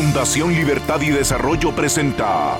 [0.00, 2.56] Fundación Libertad y Desarrollo presenta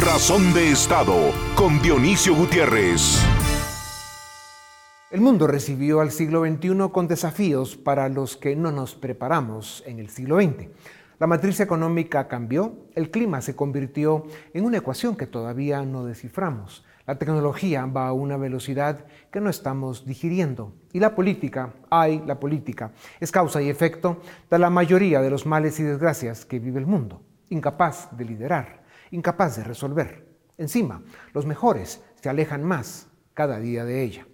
[0.00, 3.20] Razón de Estado con Dionisio Gutiérrez.
[5.10, 9.98] El mundo recibió al siglo XXI con desafíos para los que no nos preparamos en
[9.98, 10.68] el siglo XX.
[11.18, 16.84] La matriz económica cambió, el clima se convirtió en una ecuación que todavía no desciframos.
[17.06, 20.72] La tecnología va a una velocidad que no estamos digiriendo.
[20.92, 25.44] Y la política, ay, la política, es causa y efecto de la mayoría de los
[25.44, 27.22] males y desgracias que vive el mundo.
[27.48, 30.28] Incapaz de liderar, incapaz de resolver.
[30.58, 31.02] Encima,
[31.32, 34.26] los mejores se alejan más cada día de ella.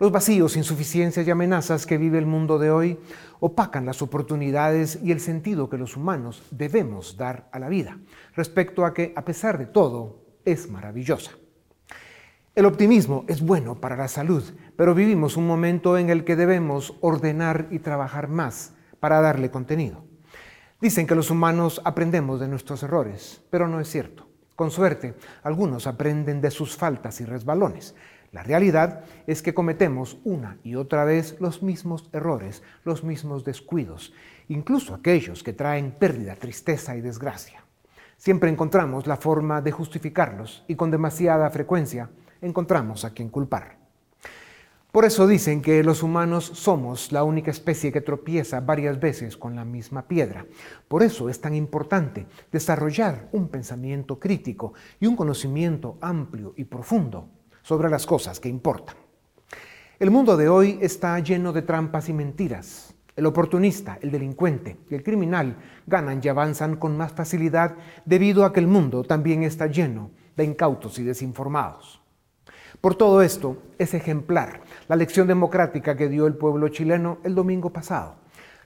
[0.00, 2.98] Los vacíos, insuficiencias y amenazas que vive el mundo de hoy
[3.38, 7.98] opacan las oportunidades y el sentido que los humanos debemos dar a la vida,
[8.34, 11.30] respecto a que, a pesar de todo, es maravillosa.
[12.54, 14.44] El optimismo es bueno para la salud,
[14.76, 20.04] pero vivimos un momento en el que debemos ordenar y trabajar más para darle contenido.
[20.78, 24.28] Dicen que los humanos aprendemos de nuestros errores, pero no es cierto.
[24.54, 27.94] Con suerte, algunos aprenden de sus faltas y resbalones.
[28.32, 34.12] La realidad es que cometemos una y otra vez los mismos errores, los mismos descuidos,
[34.48, 37.64] incluso aquellos que traen pérdida, tristeza y desgracia.
[38.18, 42.10] Siempre encontramos la forma de justificarlos y con demasiada frecuencia
[42.42, 43.78] encontramos a quien culpar.
[44.92, 49.56] Por eso dicen que los humanos somos la única especie que tropieza varias veces con
[49.56, 50.44] la misma piedra.
[50.86, 57.30] Por eso es tan importante desarrollar un pensamiento crítico y un conocimiento amplio y profundo
[57.62, 58.96] sobre las cosas que importan.
[59.98, 62.94] El mundo de hoy está lleno de trampas y mentiras.
[63.16, 68.52] El oportunista, el delincuente y el criminal ganan y avanzan con más facilidad debido a
[68.52, 72.01] que el mundo también está lleno de incautos y desinformados.
[72.82, 77.72] Por todo esto, es ejemplar la lección democrática que dio el pueblo chileno el domingo
[77.72, 78.16] pasado.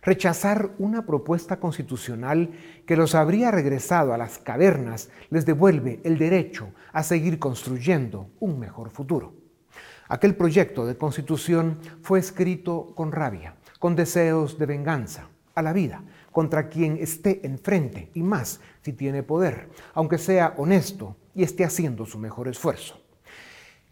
[0.01, 2.51] Rechazar una propuesta constitucional
[2.87, 8.59] que los habría regresado a las cavernas les devuelve el derecho a seguir construyendo un
[8.59, 9.35] mejor futuro.
[10.09, 16.03] Aquel proyecto de constitución fue escrito con rabia, con deseos de venganza, a la vida,
[16.33, 22.07] contra quien esté enfrente y más si tiene poder, aunque sea honesto y esté haciendo
[22.07, 23.06] su mejor esfuerzo.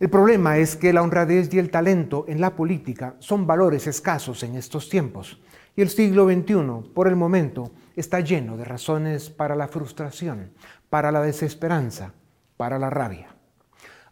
[0.01, 4.43] El problema es que la honradez y el talento en la política son valores escasos
[4.43, 5.41] en estos tiempos
[5.77, 10.53] y el siglo XXI, por el momento, está lleno de razones para la frustración,
[10.91, 12.13] para la desesperanza,
[12.57, 13.29] para la rabia.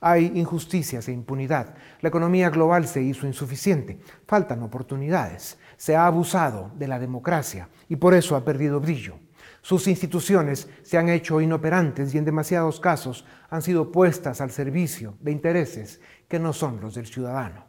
[0.01, 1.75] Hay injusticias e impunidad.
[2.01, 4.01] La economía global se hizo insuficiente.
[4.27, 5.59] Faltan oportunidades.
[5.77, 9.15] Se ha abusado de la democracia y por eso ha perdido brillo.
[9.63, 15.15] Sus instituciones se han hecho inoperantes y en demasiados casos han sido puestas al servicio
[15.21, 17.67] de intereses que no son los del ciudadano.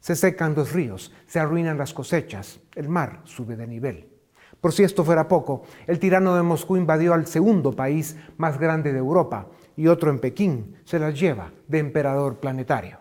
[0.00, 4.10] Se secan los ríos, se arruinan las cosechas, el mar sube de nivel.
[4.60, 8.92] Por si esto fuera poco, el tirano de Moscú invadió al segundo país más grande
[8.92, 12.98] de Europa y otro en Pekín se las lleva de emperador planetario.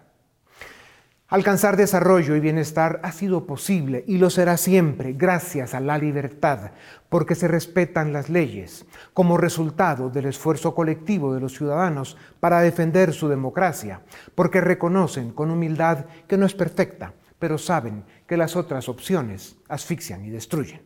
[1.32, 6.72] Alcanzar desarrollo y bienestar ha sido posible y lo será siempre gracias a la libertad,
[7.08, 13.14] porque se respetan las leyes como resultado del esfuerzo colectivo de los ciudadanos para defender
[13.14, 14.02] su democracia,
[14.34, 20.26] porque reconocen con humildad que no es perfecta, pero saben que las otras opciones asfixian
[20.26, 20.82] y destruyen.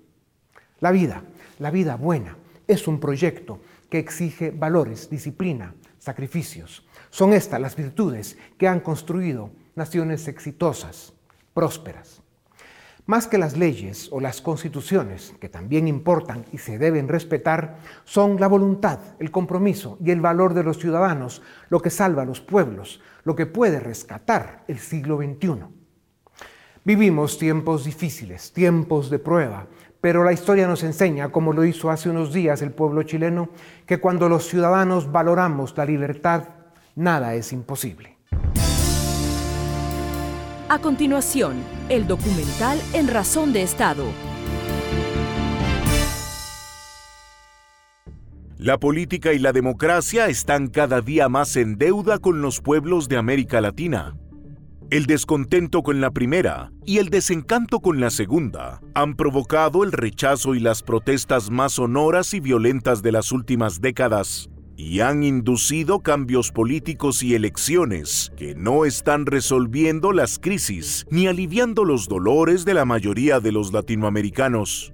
[0.81, 1.23] La vida,
[1.59, 2.35] la vida buena,
[2.67, 6.85] es un proyecto que exige valores, disciplina, sacrificios.
[7.11, 11.13] Son estas las virtudes que han construido naciones exitosas,
[11.53, 12.22] prósperas.
[13.06, 18.39] Más que las leyes o las constituciones, que también importan y se deben respetar, son
[18.39, 22.39] la voluntad, el compromiso y el valor de los ciudadanos lo que salva a los
[22.39, 25.66] pueblos, lo que puede rescatar el siglo XXI.
[26.85, 29.67] Vivimos tiempos difíciles, tiempos de prueba,
[30.00, 33.50] pero la historia nos enseña, como lo hizo hace unos días el pueblo chileno,
[33.85, 36.50] que cuando los ciudadanos valoramos la libertad,
[36.95, 38.12] nada es imposible.
[40.73, 41.57] A continuación,
[41.88, 44.06] el documental En Razón de Estado.
[48.58, 53.17] La política y la democracia están cada día más en deuda con los pueblos de
[53.17, 54.17] América Latina.
[54.90, 60.55] El descontento con la primera y el desencanto con la segunda han provocado el rechazo
[60.55, 66.52] y las protestas más sonoras y violentas de las últimas décadas y han inducido cambios
[66.52, 72.85] políticos y elecciones que no están resolviendo las crisis ni aliviando los dolores de la
[72.85, 74.93] mayoría de los latinoamericanos.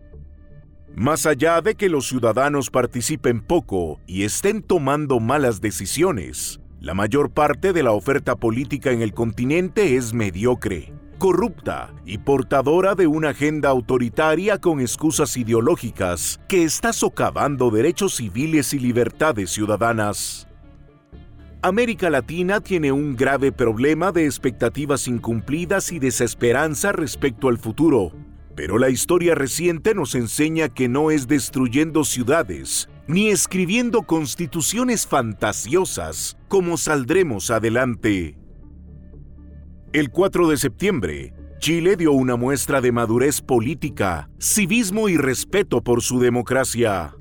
[0.96, 7.31] Más allá de que los ciudadanos participen poco y estén tomando malas decisiones, la mayor
[7.31, 10.94] parte de la oferta política en el continente es mediocre.
[11.19, 18.74] Corrupta y portadora de una agenda autoritaria con excusas ideológicas que está socavando derechos civiles
[18.74, 20.48] y libertades ciudadanas.
[21.62, 28.13] América Latina tiene un grave problema de expectativas incumplidas y desesperanza respecto al futuro,
[28.56, 36.38] pero la historia reciente nos enseña que no es destruyendo ciudades ni escribiendo constituciones fantasiosas
[36.48, 38.39] como saldremos adelante.
[39.92, 46.04] El 4 de septiembre, Chile dio una muestra de madurez política, civismo y respeto por
[46.04, 47.16] su democracia.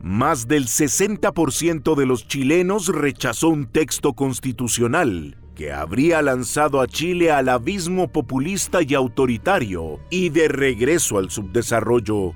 [0.00, 7.30] Más del 60% de los chilenos rechazó un texto constitucional que habría lanzado a Chile
[7.30, 12.34] al abismo populista y autoritario y de regreso al subdesarrollo.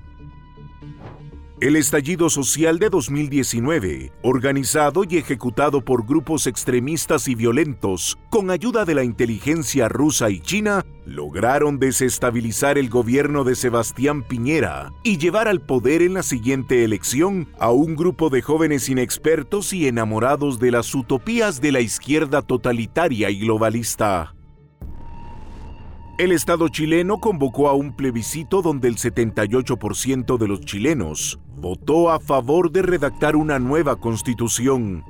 [1.60, 8.84] El estallido social de 2019, organizado y ejecutado por grupos extremistas y violentos, con ayuda
[8.84, 15.48] de la inteligencia rusa y china, lograron desestabilizar el gobierno de Sebastián Piñera y llevar
[15.48, 20.70] al poder en la siguiente elección a un grupo de jóvenes inexpertos y enamorados de
[20.70, 24.37] las utopías de la izquierda totalitaria y globalista.
[26.18, 32.18] El Estado chileno convocó a un plebiscito donde el 78% de los chilenos votó a
[32.18, 35.04] favor de redactar una nueva constitución.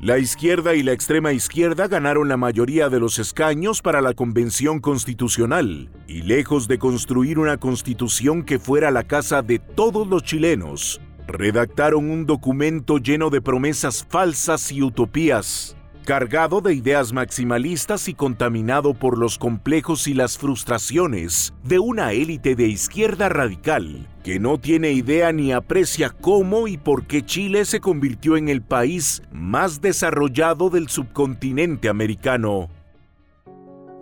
[0.00, 4.78] La izquierda y la extrema izquierda ganaron la mayoría de los escaños para la Convención
[4.78, 11.00] Constitucional, y lejos de construir una constitución que fuera la casa de todos los chilenos,
[11.26, 18.94] redactaron un documento lleno de promesas falsas y utopías cargado de ideas maximalistas y contaminado
[18.94, 24.92] por los complejos y las frustraciones de una élite de izquierda radical que no tiene
[24.92, 30.70] idea ni aprecia cómo y por qué Chile se convirtió en el país más desarrollado
[30.70, 32.68] del subcontinente americano.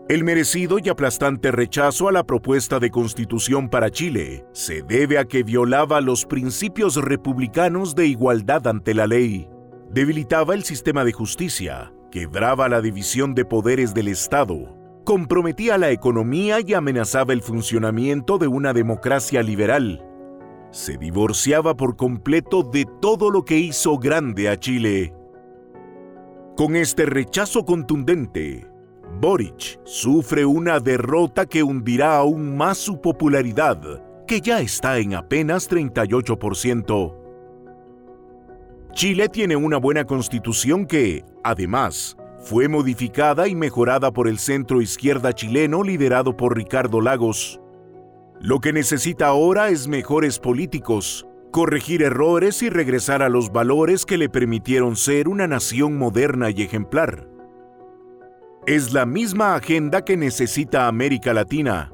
[0.09, 5.27] El merecido y aplastante rechazo a la propuesta de constitución para Chile se debe a
[5.27, 9.51] que violaba los principios republicanos de igualdad ante la ley,
[9.91, 16.59] debilitaba el sistema de justicia, quebraba la división de poderes del Estado, comprometía la economía
[16.65, 20.05] y amenazaba el funcionamiento de una democracia liberal.
[20.71, 25.15] Se divorciaba por completo de todo lo que hizo grande a Chile.
[26.57, 28.67] Con este rechazo contundente,
[29.21, 35.71] Boric sufre una derrota que hundirá aún más su popularidad, que ya está en apenas
[35.71, 37.28] 38%.
[38.99, 45.33] Chile tiene una buena constitución que, además, fue modificada y mejorada por el centro izquierda
[45.33, 47.61] chileno liderado por Ricardo Lagos.
[48.41, 54.19] Lo que necesita ahora es mejores políticos, corregir errores y regresar a los valores que
[54.19, 57.29] le permitieron ser una nación moderna y ejemplar.
[58.67, 61.93] Es la misma agenda que necesita América Latina,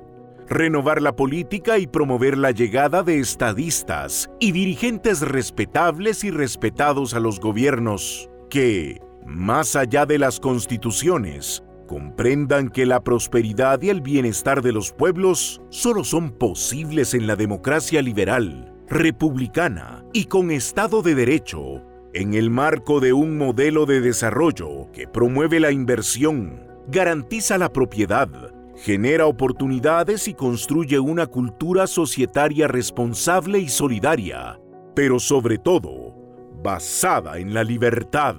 [0.54, 7.20] renovar la política y promover la llegada de estadistas y dirigentes respetables y respetados a
[7.20, 14.62] los gobiernos, que, más allá de las constituciones, comprendan que la prosperidad y el bienestar
[14.62, 21.16] de los pueblos solo son posibles en la democracia liberal, republicana y con Estado de
[21.16, 21.82] Derecho,
[22.14, 28.53] en el marco de un modelo de desarrollo que promueve la inversión, garantiza la propiedad,
[28.76, 34.61] genera oportunidades y construye una cultura societaria responsable y solidaria,
[34.95, 36.14] pero sobre todo,
[36.62, 38.37] basada en la libertad.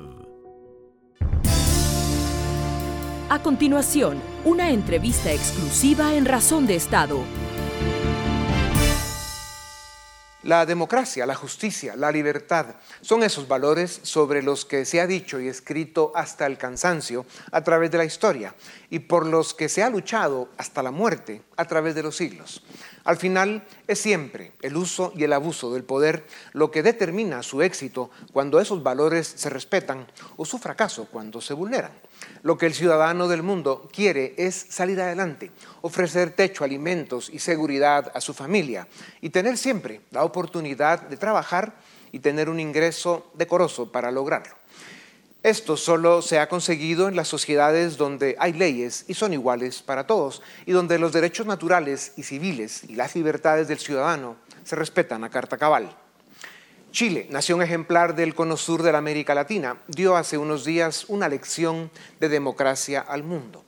[3.27, 7.19] A continuación, una entrevista exclusiva en Razón de Estado.
[10.45, 15.39] La democracia, la justicia, la libertad son esos valores sobre los que se ha dicho
[15.39, 18.53] y escrito hasta el cansancio a través de la historia
[18.91, 22.61] y por los que se ha luchado hasta la muerte a través de los siglos.
[23.05, 27.61] Al final es siempre el uso y el abuso del poder lo que determina su
[27.61, 30.07] éxito cuando esos valores se respetan
[30.37, 31.91] o su fracaso cuando se vulneran.
[32.41, 38.11] Lo que el ciudadano del mundo quiere es salir adelante, ofrecer techo, alimentos y seguridad
[38.15, 38.87] a su familia
[39.21, 41.75] y tener siempre la oportunidad de trabajar
[42.11, 44.55] y tener un ingreso decoroso para lograrlo.
[45.45, 50.07] Esto solo se ha conseguido en las sociedades donde hay leyes y son iguales para
[50.07, 55.23] todos y donde los derechos naturales y civiles y las libertades del ciudadano se respetan
[55.23, 55.95] a carta cabal.
[56.89, 61.29] Chile, nación ejemplar del cono sur de la América Latina, dio hace unos días una
[61.29, 63.64] lección de democracia al mundo.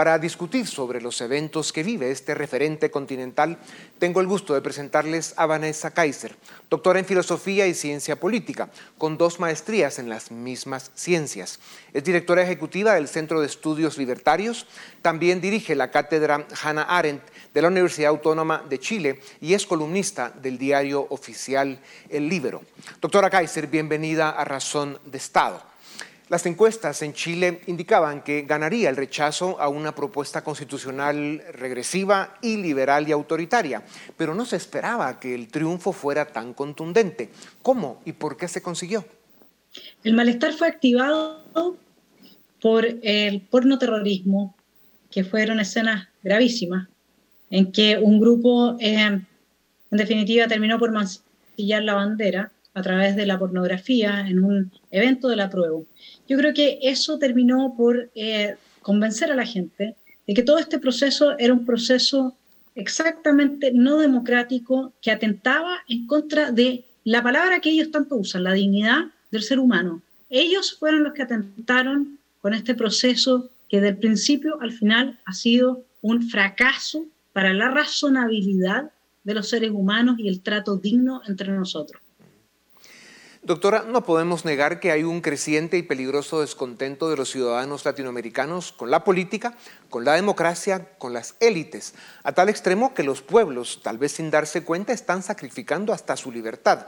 [0.00, 3.58] Para discutir sobre los eventos que vive este referente continental,
[3.98, 6.34] tengo el gusto de presentarles a Vanessa Kaiser,
[6.70, 11.60] doctora en Filosofía y Ciencia Política, con dos maestrías en las mismas ciencias.
[11.92, 14.66] Es directora ejecutiva del Centro de Estudios Libertarios,
[15.02, 20.30] también dirige la cátedra Hannah Arendt de la Universidad Autónoma de Chile y es columnista
[20.30, 21.78] del diario oficial
[22.08, 22.62] El Libero.
[23.02, 25.69] Doctora Kaiser, bienvenida a Razón de Estado.
[26.30, 32.56] Las encuestas en Chile indicaban que ganaría el rechazo a una propuesta constitucional regresiva y
[32.56, 33.82] liberal y autoritaria,
[34.16, 37.30] pero no se esperaba que el triunfo fuera tan contundente.
[37.62, 39.04] ¿Cómo y por qué se consiguió?
[40.04, 41.76] El malestar fue activado
[42.62, 44.54] por el pornoterrorismo,
[45.10, 46.86] que fueron escenas gravísimas,
[47.50, 49.26] en que un grupo, eh, en
[49.90, 55.36] definitiva, terminó por mancillar la bandera a través de la pornografía en un evento de
[55.36, 55.80] la prueba.
[56.28, 59.96] Yo creo que eso terminó por eh, convencer a la gente
[60.26, 62.36] de que todo este proceso era un proceso
[62.74, 68.52] exactamente no democrático que atentaba en contra de la palabra que ellos tanto usan, la
[68.52, 70.02] dignidad del ser humano.
[70.28, 75.84] Ellos fueron los que atentaron con este proceso que del principio al final ha sido
[76.02, 78.90] un fracaso para la razonabilidad
[79.24, 82.00] de los seres humanos y el trato digno entre nosotros.
[83.50, 88.70] Doctora, no podemos negar que hay un creciente y peligroso descontento de los ciudadanos latinoamericanos
[88.70, 89.56] con la política,
[89.88, 94.30] con la democracia, con las élites, a tal extremo que los pueblos, tal vez sin
[94.30, 96.86] darse cuenta, están sacrificando hasta su libertad.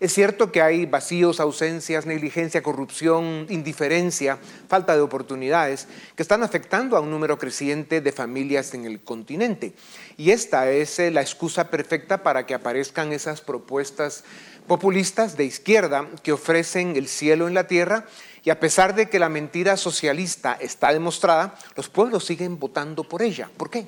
[0.00, 4.38] Es cierto que hay vacíos, ausencias, negligencia, corrupción, indiferencia,
[4.68, 9.72] falta de oportunidades que están afectando a un número creciente de familias en el continente.
[10.18, 14.24] Y esta es eh, la excusa perfecta para que aparezcan esas propuestas
[14.66, 18.06] populistas de izquierda que ofrecen el cielo en la tierra
[18.44, 23.22] y a pesar de que la mentira socialista está demostrada, los pueblos siguen votando por
[23.22, 23.48] ella.
[23.56, 23.86] ¿Por qué?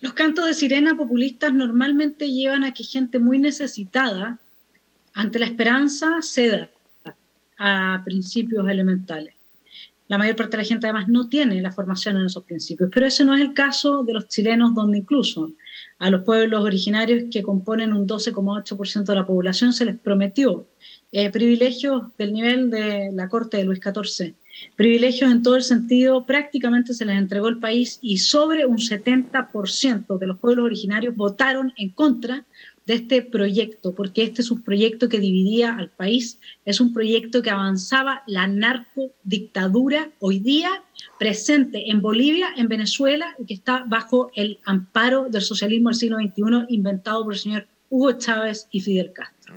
[0.00, 4.38] Los cantos de sirena populistas normalmente llevan a que gente muy necesitada,
[5.14, 6.68] ante la esperanza, ceda
[7.58, 9.35] a principios elementales.
[10.08, 13.06] La mayor parte de la gente además no tiene la formación en esos principios, pero
[13.06, 15.52] ese no es el caso de los chilenos, donde incluso
[15.98, 20.68] a los pueblos originarios que componen un 12,8% de la población se les prometió
[21.10, 24.34] eh, privilegios del nivel de la corte de Luis XIV,
[24.76, 30.18] privilegios en todo el sentido, prácticamente se les entregó el país y sobre un 70%
[30.18, 32.44] de los pueblos originarios votaron en contra
[32.86, 37.42] de este proyecto, porque este es un proyecto que dividía al país, es un proyecto
[37.42, 40.84] que avanzaba la narcodictadura hoy día
[41.18, 46.18] presente en Bolivia, en Venezuela, y que está bajo el amparo del socialismo del siglo
[46.18, 49.56] XXI inventado por el señor Hugo Chávez y Fidel Castro.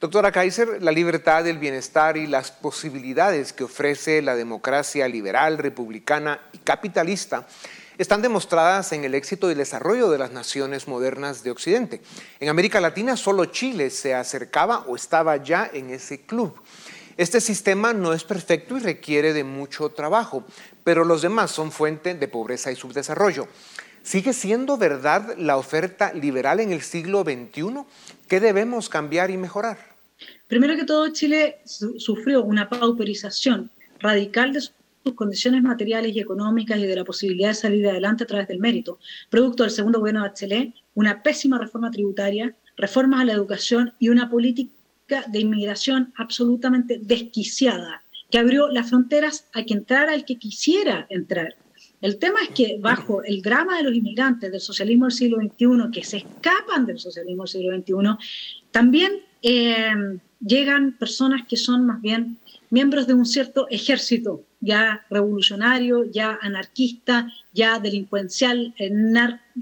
[0.00, 6.40] Doctora Kaiser, la libertad, el bienestar y las posibilidades que ofrece la democracia liberal, republicana
[6.52, 7.46] y capitalista
[7.98, 12.00] están demostradas en el éxito y el desarrollo de las naciones modernas de Occidente.
[12.40, 16.54] En América Latina solo Chile se acercaba o estaba ya en ese club.
[17.16, 20.44] Este sistema no es perfecto y requiere de mucho trabajo,
[20.82, 23.46] pero los demás son fuente de pobreza y subdesarrollo.
[24.02, 27.84] ¿Sigue siendo verdad la oferta liberal en el siglo XXI?
[28.28, 29.78] ¿Qué debemos cambiar y mejorar?
[30.48, 33.70] Primero que todo, Chile sufrió una pauperización
[34.00, 34.60] radical de
[35.04, 38.58] sus condiciones materiales y económicas y de la posibilidad de salir adelante a través del
[38.58, 43.92] mérito, producto del segundo gobierno de Bachelet, una pésima reforma tributaria, reformas a la educación
[43.98, 50.24] y una política de inmigración absolutamente desquiciada, que abrió las fronteras a que entrara el
[50.24, 51.54] que quisiera entrar.
[52.00, 55.90] El tema es que bajo el drama de los inmigrantes del socialismo del siglo XXI,
[55.92, 58.26] que se escapan del socialismo del siglo XXI,
[58.70, 62.38] también eh, llegan personas que son más bien
[62.70, 68.90] miembros de un cierto ejército, ya revolucionario, ya anarquista, ya delincuencial, eh,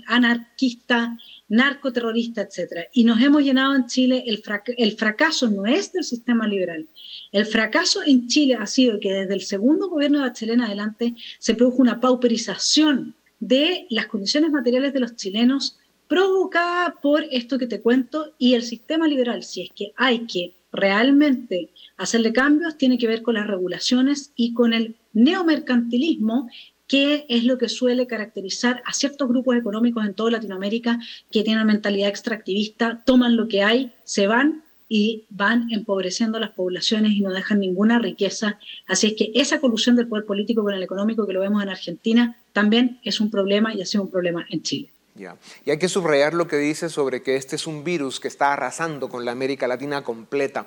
[0.06, 1.18] anarquista,
[1.48, 2.88] narcoterrorista, etc.
[2.92, 4.42] Y nos hemos llenado en Chile, el,
[4.78, 6.88] el fracaso no es del sistema liberal.
[7.30, 11.14] El fracaso en Chile ha sido que desde el segundo gobierno de Bachelet en adelante
[11.38, 15.78] se produjo una pauperización de las condiciones materiales de los chilenos
[16.08, 20.54] provocada por esto que te cuento y el sistema liberal, si es que hay que
[20.72, 26.48] realmente hacerle cambios, tiene que ver con las regulaciones y con el neomercantilismo
[26.88, 30.98] que es lo que suele caracterizar a ciertos grupos económicos en toda Latinoamérica
[31.30, 36.50] que tienen una mentalidad extractivista, toman lo que hay, se van y van empobreciendo las
[36.50, 38.58] poblaciones y no dejan ninguna riqueza.
[38.86, 41.70] Así es que esa colusión del poder político con el económico que lo vemos en
[41.70, 44.91] Argentina también es un problema y ha sido un problema en Chile.
[45.14, 45.36] Ya.
[45.64, 48.52] Y hay que subrayar lo que dice sobre que este es un virus que está
[48.52, 50.66] arrasando con la América Latina completa.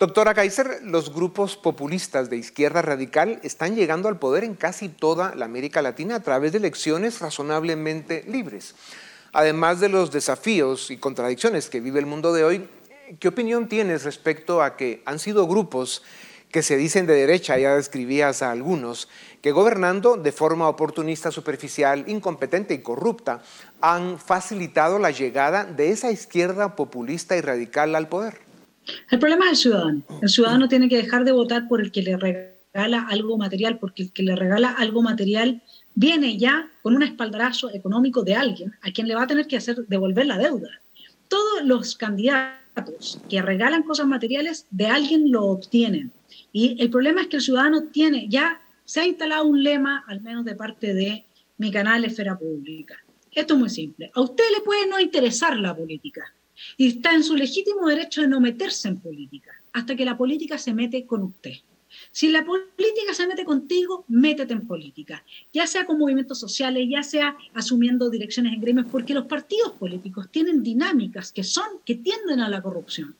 [0.00, 5.34] Doctora Kaiser, los grupos populistas de izquierda radical están llegando al poder en casi toda
[5.34, 8.74] la América Latina a través de elecciones razonablemente libres.
[9.32, 12.68] Además de los desafíos y contradicciones que vive el mundo de hoy,
[13.20, 16.02] ¿qué opinión tienes respecto a que han sido grupos
[16.50, 19.08] que se dicen de derecha, ya describías a algunos,
[19.40, 23.42] que gobernando de forma oportunista, superficial, incompetente y corrupta,
[23.80, 28.38] han facilitado la llegada de esa izquierda populista y radical al poder?
[29.10, 30.02] El problema es el ciudadano.
[30.20, 34.02] El ciudadano tiene que dejar de votar por el que le regala algo material, porque
[34.04, 35.62] el que le regala algo material
[35.94, 39.56] viene ya con un espaldarazo económico de alguien a quien le va a tener que
[39.56, 40.68] hacer devolver la deuda.
[41.28, 46.12] Todos los candidatos que regalan cosas materiales de alguien lo obtienen.
[46.52, 50.20] Y el problema es que el ciudadano tiene, ya se ha instalado un lema, al
[50.20, 51.24] menos de parte de
[51.58, 52.96] mi canal Esfera Pública.
[53.32, 54.10] Esto es muy simple.
[54.14, 56.34] A usted le puede no interesar la política,
[56.76, 60.58] y está en su legítimo derecho de no meterse en política, hasta que la política
[60.58, 61.54] se mete con usted.
[62.12, 67.02] Si la política se mete contigo, métete en política, ya sea con movimientos sociales, ya
[67.02, 72.40] sea asumiendo direcciones en gremios, porque los partidos políticos tienen dinámicas que son, que tienden
[72.40, 73.14] a la corrupción.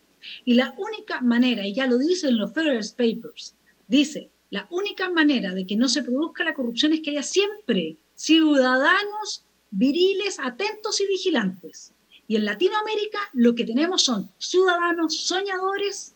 [0.44, 3.54] Y la única manera, y ya lo dicen los Federal Papers,
[3.88, 7.96] dice, la única manera de que no se produzca la corrupción es que haya siempre
[8.14, 11.92] ciudadanos viriles, atentos y vigilantes.
[12.26, 16.14] Y en Latinoamérica lo que tenemos son ciudadanos soñadores,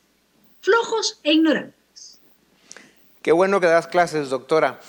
[0.60, 2.20] flojos e ignorantes.
[3.22, 4.80] Qué bueno que das clases, doctora.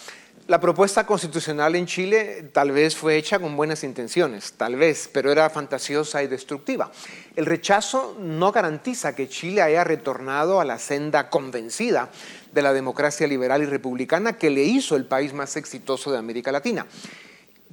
[0.47, 5.31] La propuesta constitucional en Chile tal vez fue hecha con buenas intenciones, tal vez, pero
[5.31, 6.91] era fantasiosa y destructiva.
[7.35, 12.11] El rechazo no garantiza que Chile haya retornado a la senda convencida
[12.51, 16.51] de la democracia liberal y republicana que le hizo el país más exitoso de América
[16.51, 16.85] Latina.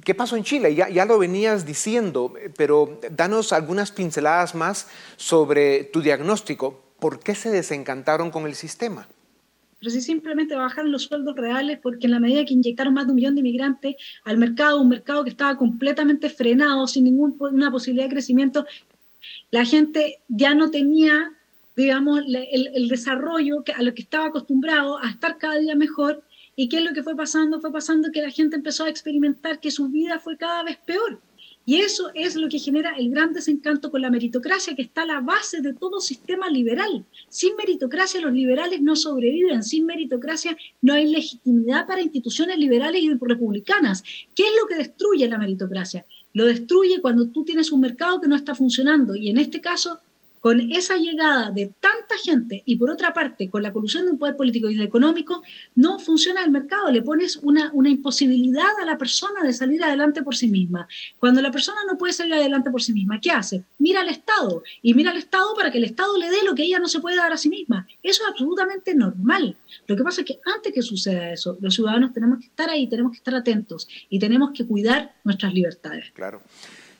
[0.03, 0.73] ¿Qué pasó en Chile?
[0.73, 6.81] Ya, ya lo venías diciendo, pero danos algunas pinceladas más sobre tu diagnóstico.
[6.99, 9.07] ¿Por qué se desencantaron con el sistema?
[9.83, 13.11] Pero si simplemente bajaron los sueldos reales porque en la medida que inyectaron más de
[13.11, 18.05] un millón de inmigrantes al mercado, un mercado que estaba completamente frenado, sin ninguna posibilidad
[18.05, 18.65] de crecimiento,
[19.51, 21.33] la gente ya no tenía,
[21.75, 26.23] digamos, el, el desarrollo a lo que estaba acostumbrado a estar cada día mejor
[26.55, 27.59] ¿Y qué es lo que fue pasando?
[27.59, 31.19] Fue pasando que la gente empezó a experimentar que su vida fue cada vez peor.
[31.65, 35.05] Y eso es lo que genera el gran desencanto con la meritocracia, que está a
[35.05, 37.05] la base de todo sistema liberal.
[37.29, 43.13] Sin meritocracia los liberales no sobreviven, sin meritocracia no hay legitimidad para instituciones liberales y
[43.13, 44.03] republicanas.
[44.35, 46.05] ¿Qué es lo que destruye la meritocracia?
[46.33, 49.99] Lo destruye cuando tú tienes un mercado que no está funcionando y en este caso
[50.43, 54.17] con esa llegada de tanta gente y por otra parte con la colusión de un
[54.17, 55.41] poder político y económico,
[55.73, 60.21] no funciona el mercado, le pones una, una imposibilidad a la persona de salir adelante
[60.21, 60.85] por sí misma.
[61.17, 63.63] Cuando la persona no puede salir adelante por sí misma, ¿qué hace?
[63.77, 66.63] Mira al Estado y mira al Estado para que el Estado le dé lo que
[66.63, 67.87] ella no se puede dar a sí misma.
[68.03, 69.55] Eso es absolutamente normal.
[69.87, 72.89] Lo que pasa es que antes que suceda eso, los ciudadanos tenemos que estar ahí,
[72.89, 76.11] tenemos que estar atentos y tenemos que cuidar nuestras libertades.
[76.13, 76.41] Claro.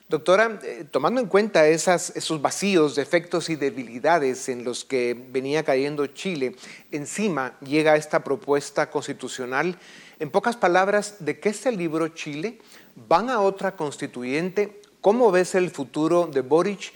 [0.09, 6.05] Doctora, eh, tomando en cuenta esos vacíos, defectos y debilidades en los que venía cayendo
[6.07, 6.55] Chile,
[6.91, 9.77] encima llega esta propuesta constitucional.
[10.19, 12.59] En pocas palabras, ¿de qué es el libro Chile?
[13.07, 14.81] ¿Van a otra constituyente?
[14.99, 16.91] ¿Cómo ves el futuro de Boric?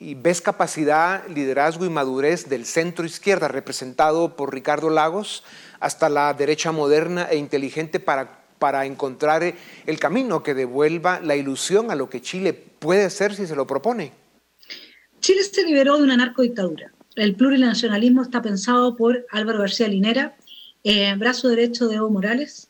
[0.00, 5.44] ¿Y ves capacidad, liderazgo y madurez del centro izquierda representado por Ricardo Lagos
[5.80, 9.54] hasta la derecha moderna e inteligente para para encontrar
[9.86, 13.66] el camino que devuelva la ilusión a lo que Chile puede ser si se lo
[13.66, 14.12] propone.
[15.20, 16.92] Chile se liberó de una narcodictadura.
[17.16, 20.36] El plurinacionalismo está pensado por Álvaro García Linera,
[20.84, 22.68] eh, brazo derecho de Evo Morales,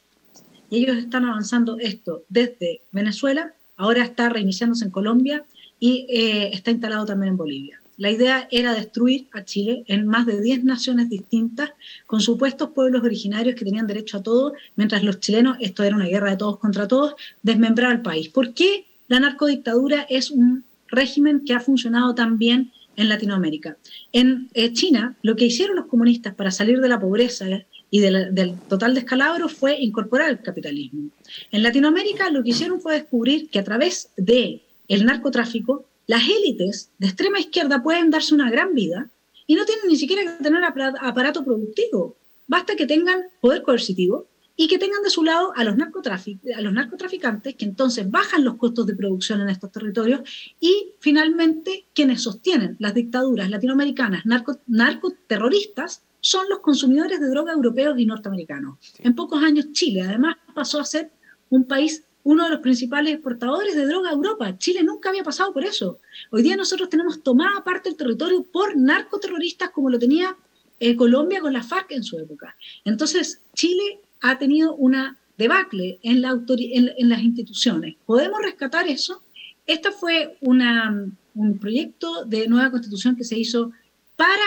[0.70, 5.44] y ellos están avanzando esto desde Venezuela, ahora está reiniciándose en Colombia
[5.79, 7.81] y eh, está instalado también en Bolivia.
[7.98, 11.72] La idea era destruir a Chile en más de 10 naciones distintas,
[12.06, 16.06] con supuestos pueblos originarios que tenían derecho a todo, mientras los chilenos, esto era una
[16.06, 18.28] guerra de todos contra todos, desmembrar al país.
[18.28, 23.76] ¿Por qué la narcodictadura es un régimen que ha funcionado tan bien en Latinoamérica?
[24.12, 27.46] En eh, China, lo que hicieron los comunistas para salir de la pobreza
[27.90, 31.11] y del total descalabro fue incorporar el capitalismo.
[31.50, 36.90] En Latinoamérica lo que hicieron fue descubrir que a través de el narcotráfico las élites
[36.99, 39.11] de extrema izquierda pueden darse una gran vida
[39.47, 42.16] y no tienen ni siquiera que tener aparato productivo.
[42.49, 46.73] Basta que tengan poder coercitivo y que tengan de su lado a los, a los
[46.73, 50.23] narcotraficantes, que entonces bajan los costos de producción en estos territorios,
[50.59, 54.25] y finalmente quienes sostienen las dictaduras latinoamericanas
[54.66, 58.79] narcoterroristas son los consumidores de droga europeos y norteamericanos.
[58.99, 61.12] En pocos años Chile además pasó a ser
[61.51, 64.59] un país uno de los principales exportadores de droga a Europa.
[64.59, 65.99] Chile nunca había pasado por eso.
[66.31, 70.37] Hoy día nosotros tenemos tomada parte del territorio por narcoterroristas como lo tenía
[70.79, 72.55] eh, Colombia con la FARC en su época.
[72.85, 77.97] Entonces, Chile ha tenido una debacle en, la en, las instituciones.
[78.05, 79.23] ¿Podemos rescatar eso?
[79.67, 83.73] Este fue un proyecto de nueva constitución que se hizo
[84.17, 84.45] para,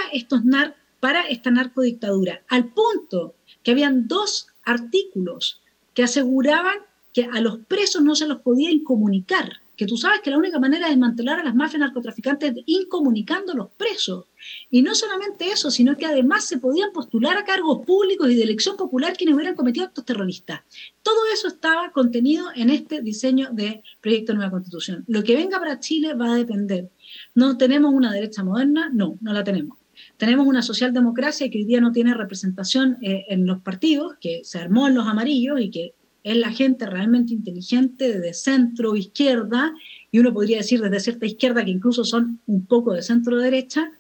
[1.00, 5.62] para esta narcodictadura, al punto que habían dos artículos
[5.96, 6.76] que aseguraban
[7.13, 10.60] que a los presos no se los podía incomunicar, que tú sabes que la única
[10.60, 14.26] manera de desmantelar a las mafias narcotraficantes es incomunicando a los presos.
[14.69, 18.43] Y no solamente eso, sino que además se podían postular a cargos públicos y de
[18.43, 20.62] elección popular quienes hubieran cometido actos terroristas.
[21.02, 25.04] Todo eso estaba contenido en este diseño de proyecto de nueva constitución.
[25.08, 26.91] Lo que venga para Chile va a depender.
[27.34, 28.91] ¿No tenemos una derecha moderna?
[28.93, 29.80] No, no la tenemos.
[30.17, 34.60] Tenemos una socialdemocracia que hoy día no tiene representación eh, en los partidos, que se
[34.60, 39.73] armó en los amarillos y que es la gente realmente inteligente de centro izquierda,
[40.12, 43.91] y uno podría decir desde cierta izquierda que incluso son un poco de centro derecha,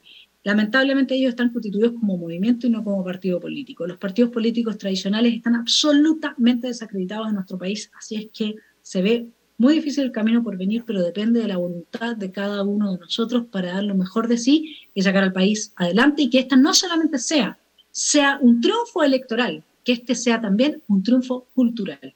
[0.43, 3.85] lamentablemente ellos están constituidos como movimiento y no como partido político.
[3.85, 9.27] Los partidos políticos tradicionales están absolutamente desacreditados en nuestro país, así es que se ve
[9.57, 12.97] muy difícil el camino por venir, pero depende de la voluntad de cada uno de
[12.97, 16.55] nosotros para dar lo mejor de sí y sacar al país adelante y que esta
[16.55, 17.59] no solamente sea,
[17.91, 19.63] sea un triunfo electoral,
[19.99, 22.15] que este sea también un triunfo cultural.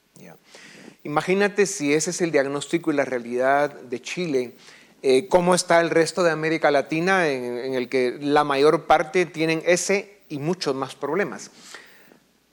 [1.04, 4.54] Imagínate si ese es el diagnóstico y la realidad de Chile.
[5.02, 9.62] Eh, ¿Cómo está el resto de América Latina en, el que la mayor parte tienen
[9.64, 11.52] ese y muchos más problemas?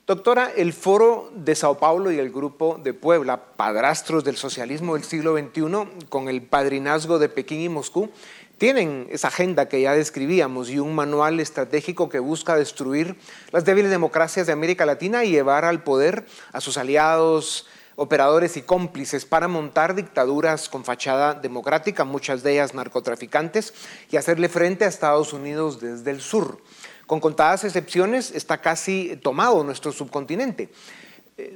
[0.06, 5.02] Doctora, el Foro de Sao Paulo y el Grupo de Puebla, padrastros del socialismo del
[5.02, 8.10] siglo XXI, con el padrinazgo de Pekín y Moscú,
[8.58, 13.16] tienen esa agenda que ya describíamos y un manual estratégico que busca destruir
[13.50, 18.62] las débiles democracias de América Latina y llevar al poder a sus aliados, operadores y
[18.62, 23.74] cómplices para montar dictaduras con fachada democrática, muchas de ellas narcotraficantes,
[24.10, 26.60] y hacerle frente a Estados Unidos desde el sur.
[27.06, 30.70] Con contadas excepciones está casi tomado nuestro subcontinente.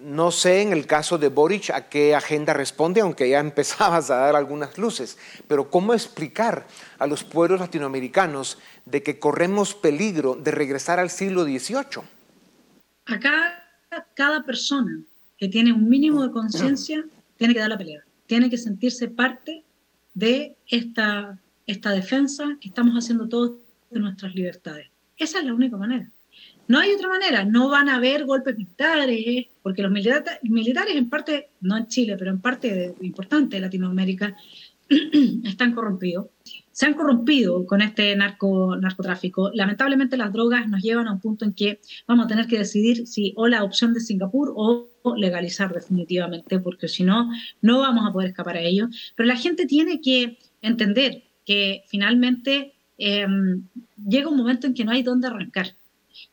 [0.02, 4.16] No sé en el caso de Boric a qué agenda responde, aunque ya empezabas a
[4.16, 6.66] dar algunas luces, pero ¿cómo explicar
[6.98, 12.02] a los pueblos latinoamericanos de que corremos peligro de regresar al siglo XVIII?
[13.06, 13.64] Acá
[14.14, 15.00] cada persona
[15.36, 17.04] que tiene un mínimo de conciencia
[17.36, 19.64] tiene que dar la pelea, tiene que sentirse parte
[20.14, 23.52] de esta, esta defensa que estamos haciendo todos
[23.90, 24.88] de nuestras libertades.
[25.16, 26.10] Esa es la única manera.
[26.68, 31.48] No hay otra manera, no van a haber golpes militares, porque los militares en parte,
[31.62, 34.36] no en Chile, pero en parte importante de Latinoamérica,
[35.44, 36.26] están corrompidos.
[36.70, 39.50] Se han corrompido con este narco, narcotráfico.
[39.52, 43.06] Lamentablemente las drogas nos llevan a un punto en que vamos a tener que decidir
[43.06, 47.30] si o la opción de Singapur o legalizar definitivamente, porque si no,
[47.62, 48.88] no vamos a poder escapar a ello.
[49.16, 53.66] Pero la gente tiene que entender que finalmente em,
[54.06, 55.74] llega un momento en que no hay dónde arrancar.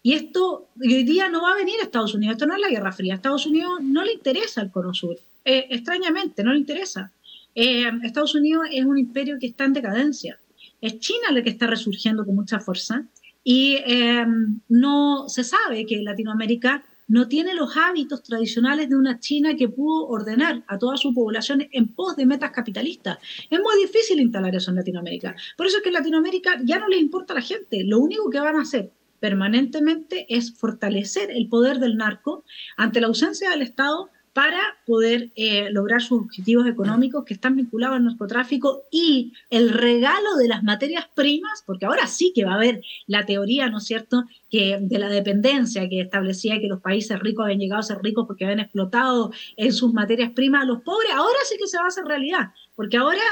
[0.02, 2.70] Y esto hoy día no va a venir a Estados Unidos, esto no es la
[2.70, 6.60] Guerra Fría, a Estados Unidos no le interesa el Cono Sur, eh, extrañamente, no le
[6.60, 7.12] interesa.
[7.54, 10.38] Eh, Estados Unidos es un imperio que está en decadencia.
[10.82, 13.06] Es China la que está resurgiendo con mucha fuerza
[13.44, 14.26] y eh,
[14.70, 20.08] no se sabe que Latinoamérica no tiene los hábitos tradicionales de una China que pudo
[20.08, 23.20] ordenar a toda su población en pos de metas capitalistas.
[23.50, 25.36] Es muy difícil instalar eso en Latinoamérica.
[25.56, 27.84] Por eso es que en Latinoamérica ya no les importa a la gente.
[27.84, 28.92] Lo único que van a hacer
[29.26, 32.44] permanentemente es fortalecer el poder del narco
[32.78, 37.96] ante la ausencia del Estado para poder eh, lograr sus objetivos económicos que están vinculados
[37.96, 42.58] al narcotráfico y el regalo de las materias primas, porque ahora sí que va a
[42.58, 47.18] haber la teoría, ¿no es cierto?, que de la dependencia que establecía que los países
[47.20, 50.84] ricos habían llegado a ser ricos porque habían explotado en sus materias primas a los
[50.84, 53.24] pobres, ahora sí que se va a hacer realidad, porque ahora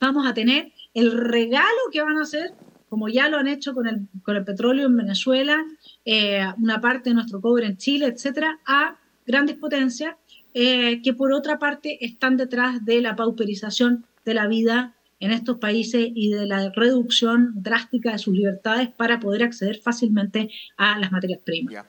[0.00, 2.52] vamos a tener el regalo que van a hacer
[2.90, 5.64] como ya lo han hecho con el, con el petróleo en Venezuela,
[6.04, 10.16] eh, una parte de nuestro cobre en Chile, etcétera, a grandes potencias
[10.52, 15.58] eh, que por otra parte están detrás de la pauperización de la vida en estos
[15.58, 21.12] países y de la reducción drástica de sus libertades para poder acceder fácilmente a las
[21.12, 21.86] materias primas.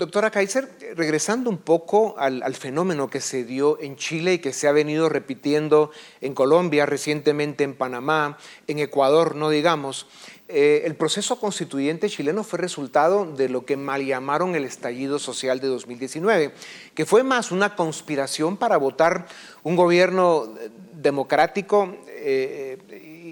[0.00, 4.66] Doctora Kaiser, regresando un poco al, fenómeno que se dio en Chile y que se
[4.66, 5.90] ha venido repitiendo
[6.22, 10.06] en Colombia, recientemente en Panamá, en Ecuador, no digamos,
[10.48, 15.60] eh, el proceso constituyente chileno fue resultado de lo que mal llamaron el estallido social
[15.60, 16.54] de 2019,
[16.94, 19.26] que fue más una conspiración para votar
[19.64, 20.48] un gobierno
[20.94, 22.78] democrático eh,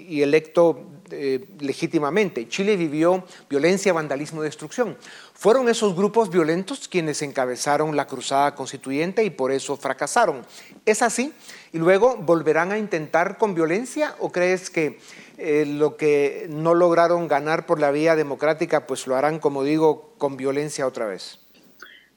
[0.07, 2.47] y electo eh, legítimamente.
[2.47, 4.97] Chile vivió violencia, vandalismo destrucción.
[5.33, 10.41] Fueron esos grupos violentos quienes encabezaron la cruzada constituyente y por eso fracasaron.
[10.85, 11.33] ¿Es así?
[11.71, 14.99] ¿Y luego volverán a intentar con violencia o crees que
[15.37, 20.13] eh, lo que no lograron ganar por la vía democrática pues lo harán, como digo,
[20.17, 21.39] con violencia otra vez?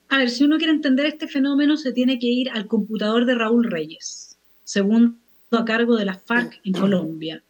[0.09, 3.35] A ver, si uno quiere entender este fenómeno se tiene que ir al computador de
[3.35, 5.17] Raúl Reyes, segundo
[5.53, 7.43] a cargo de la FARC en Colombia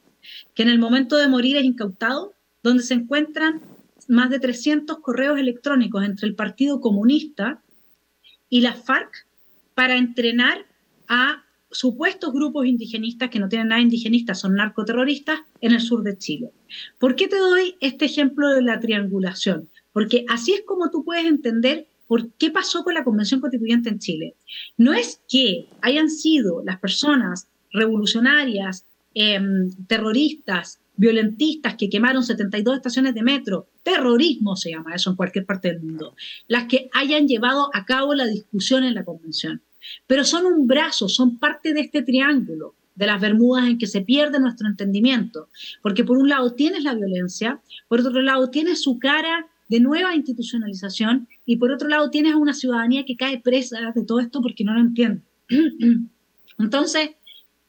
[0.55, 3.61] que en el momento de morir es incautado, donde se encuentran
[4.09, 7.63] más de 300 correos electrónicos entre el Partido Comunista
[8.49, 9.27] y la FARC
[9.75, 10.67] para entrenar
[11.09, 16.19] a supuestos grupos indigenistas que no tienen nada indigenistas, son narcoterroristas en el sur de
[16.19, 16.51] Chile.
[16.99, 19.69] ¿Por qué te doy este ejemplo de la triangulación?
[19.93, 23.99] Porque así es como tú puedes entender por qué pasó con la Convención Constituyente en
[23.99, 24.35] Chile.
[24.77, 33.15] No es que hayan sido las personas revolucionarias Em, terroristas, violentistas que quemaron 72 estaciones
[33.15, 36.15] de metro, terrorismo se llama eso en cualquier parte del mundo,
[36.49, 39.63] las que hayan llevado a cabo la discusión en la convención.
[40.07, 44.03] Pero son un brazo, son parte de este triángulo de las Bermudas en que se
[44.03, 45.49] pierde nuestro entendimiento,
[45.83, 50.15] porque por un lado tienes la violencia, por otro lado tienes su cara de nueva
[50.15, 54.41] institucionalización y por otro lado tienes a una ciudadanía que cae presa de todo esto
[54.41, 55.23] porque no lo entiende.
[56.59, 57.11] Entonces,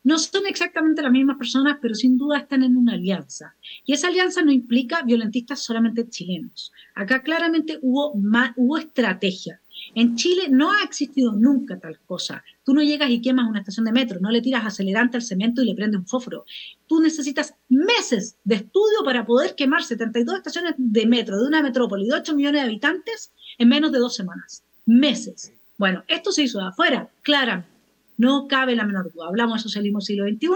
[0.03, 3.55] no son exactamente las mismas personas, pero sin duda están en una alianza.
[3.85, 6.71] Y esa alianza no implica violentistas solamente chilenos.
[6.93, 8.13] Acá claramente hubo,
[8.57, 9.61] hubo estrategia.
[9.95, 12.43] En Chile no ha existido nunca tal cosa.
[12.63, 15.61] Tú no llegas y quemas una estación de metro, no le tiras acelerante al cemento
[15.61, 16.45] y le prendes un fósforo.
[16.87, 22.07] Tú necesitas meses de estudio para poder quemar 72 estaciones de metro de una metrópoli
[22.07, 24.63] de 8 millones de habitantes en menos de dos semanas.
[24.85, 25.53] Meses.
[25.77, 27.72] Bueno, esto se hizo de afuera, claramente
[28.17, 29.27] no cabe la menor duda.
[29.27, 30.47] Hablamos de socialismo siglo XXI,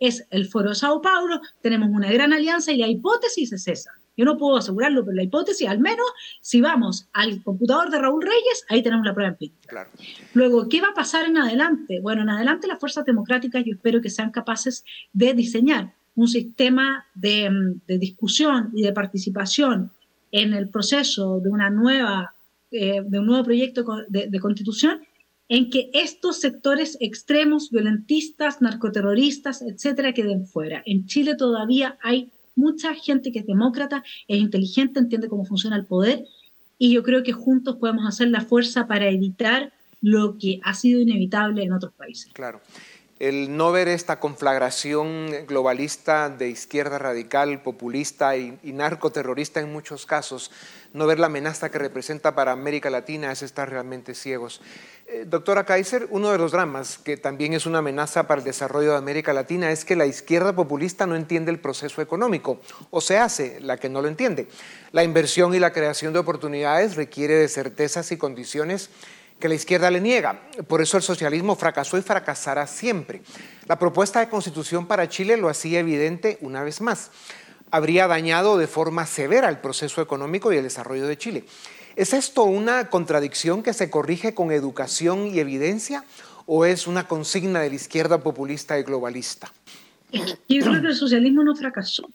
[0.00, 3.90] es el Foro de Sao Paulo, tenemos una gran alianza y la hipótesis es esa.
[4.16, 6.06] Yo no puedo asegurarlo, pero la hipótesis, al menos,
[6.40, 9.90] si vamos al computador de Raúl Reyes, ahí tenemos la prueba empírica.
[10.32, 12.00] Luego, ¿qué va a pasar en adelante?
[12.00, 17.04] Bueno, en adelante las fuerzas democráticas yo espero que sean capaces de diseñar un sistema
[17.14, 19.90] de, mm, discusión y de participación
[20.32, 22.34] en el proceso de una nueva,
[22.70, 25.00] eh, de un nuevo proyecto de constitución
[25.48, 30.82] en que estos sectores extremos, violentistas, narcoterroristas, etcétera, queden fuera.
[30.86, 35.86] En Chile todavía hay mucha gente que es demócrata, es inteligente, entiende cómo funciona el
[35.86, 36.24] poder,
[36.78, 41.00] y yo creo que juntos podemos hacer la fuerza para evitar lo que ha sido
[41.00, 42.32] inevitable en otros países.
[42.32, 42.60] Claro
[43.18, 50.50] el no ver esta conflagración globalista de izquierda radical, populista y, narcoterrorista en muchos casos,
[50.96, 54.62] no ver la amenaza que representa para América Latina es estar realmente ciegos.
[55.06, 58.92] Eh, doctora Kaiser, uno de los dramas que también es una amenaza para el desarrollo
[58.92, 63.18] de América Latina es que la izquierda populista no entiende el proceso económico, o se
[63.18, 64.48] hace la que no lo entiende.
[64.92, 68.88] La inversión y la creación de oportunidades requiere de certezas y condiciones
[69.38, 70.40] que la izquierda le niega.
[70.66, 73.20] Por eso el socialismo fracasó y fracasará siempre.
[73.66, 77.10] La propuesta de constitución para Chile lo hacía evidente una vez más.
[77.70, 81.44] Habría dañado de forma severa el proceso económico y el desarrollo de Chile.
[81.96, 86.04] ¿Es esto una contradicción que se corrige con educación y evidencia
[86.46, 89.52] o es una consigna de la izquierda populista y globalista?
[90.12, 92.08] Yo creo que el socialismo no fracasó.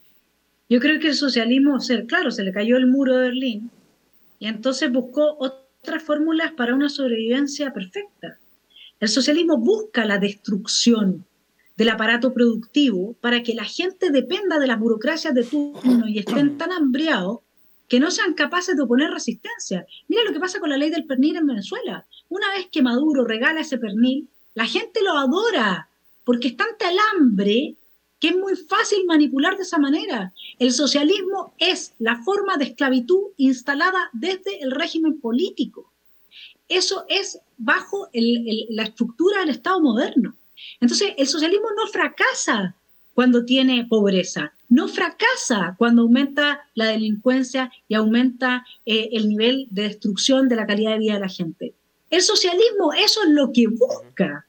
[0.69, 3.69] Yo creo que el socialismo, claro, se le cayó el muro de Berlín
[4.39, 8.37] y entonces buscó otras fórmulas para una sobrevivencia perfecta.
[8.99, 11.25] El socialismo busca la destrucción
[11.81, 16.55] del aparato productivo para que la gente dependa de las burocracias de turno y estén
[16.55, 17.39] tan hambriados
[17.87, 19.87] que no sean capaces de oponer resistencia.
[20.07, 22.05] Mira lo que pasa con la ley del pernil en Venezuela.
[22.29, 25.89] Una vez que Maduro regala ese pernil, la gente lo adora
[26.23, 27.73] porque es tanta el hambre
[28.19, 30.33] que es muy fácil manipular de esa manera.
[30.59, 35.91] El socialismo es la forma de esclavitud instalada desde el régimen político.
[36.69, 40.35] Eso es bajo la estructura del Estado moderno.
[40.79, 42.75] Entonces, el socialismo no fracasa
[43.13, 49.83] cuando tiene pobreza, no fracasa cuando aumenta la delincuencia y aumenta eh, el nivel de
[49.83, 51.73] destrucción de la calidad de vida de la gente.
[52.09, 54.45] El socialismo, eso es lo que busca.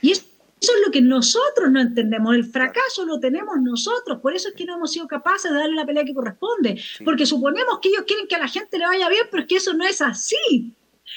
[0.00, 0.26] Y es
[0.64, 2.34] eso es lo que nosotros no entendemos.
[2.34, 4.20] El fracaso lo tenemos nosotros.
[4.22, 6.82] Por eso es que no hemos sido capaces de darle la pelea que corresponde.
[7.04, 9.56] Porque suponemos que ellos quieren que a la gente le vaya bien, pero es que
[9.56, 10.72] eso no es así.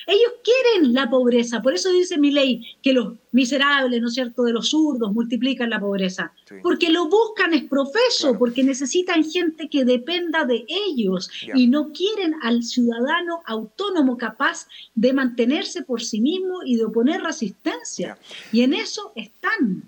[0.06, 4.44] Ellos quieren la pobreza, por eso dice mi ley que los miserables, ¿no es cierto?,
[4.44, 6.34] de los zurdos multiplican la pobreza.
[6.62, 12.36] Porque lo buscan es profeso, porque necesitan gente que dependa de ellos y no quieren
[12.42, 18.18] al ciudadano autónomo capaz de mantenerse por sí mismo y de oponer resistencia.
[18.52, 19.84] Y en eso están.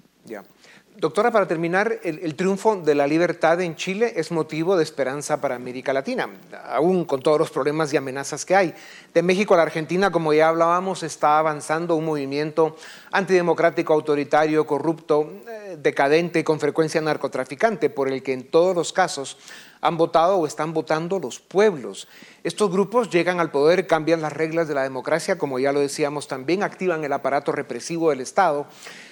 [0.99, 5.55] Doctora, para terminar, el, triunfo de la libertad en Chile es motivo de esperanza para
[5.55, 6.27] América Latina,
[6.67, 8.73] aún con todos los problemas y amenazas que hay.
[9.13, 12.75] De México a la Argentina, como ya hablábamos, está avanzando un movimiento
[13.13, 18.91] antidemocrático, autoritario, corrupto, eh, decadente y con frecuencia narcotraficante, por el que en todos los
[18.91, 19.37] casos
[19.79, 22.09] han votado o están votando los pueblos.
[22.43, 26.27] Estos grupos llegan al poder, cambian las reglas de la democracia, como ya lo decíamos
[26.27, 28.67] también, activan el aparato represivo del Estado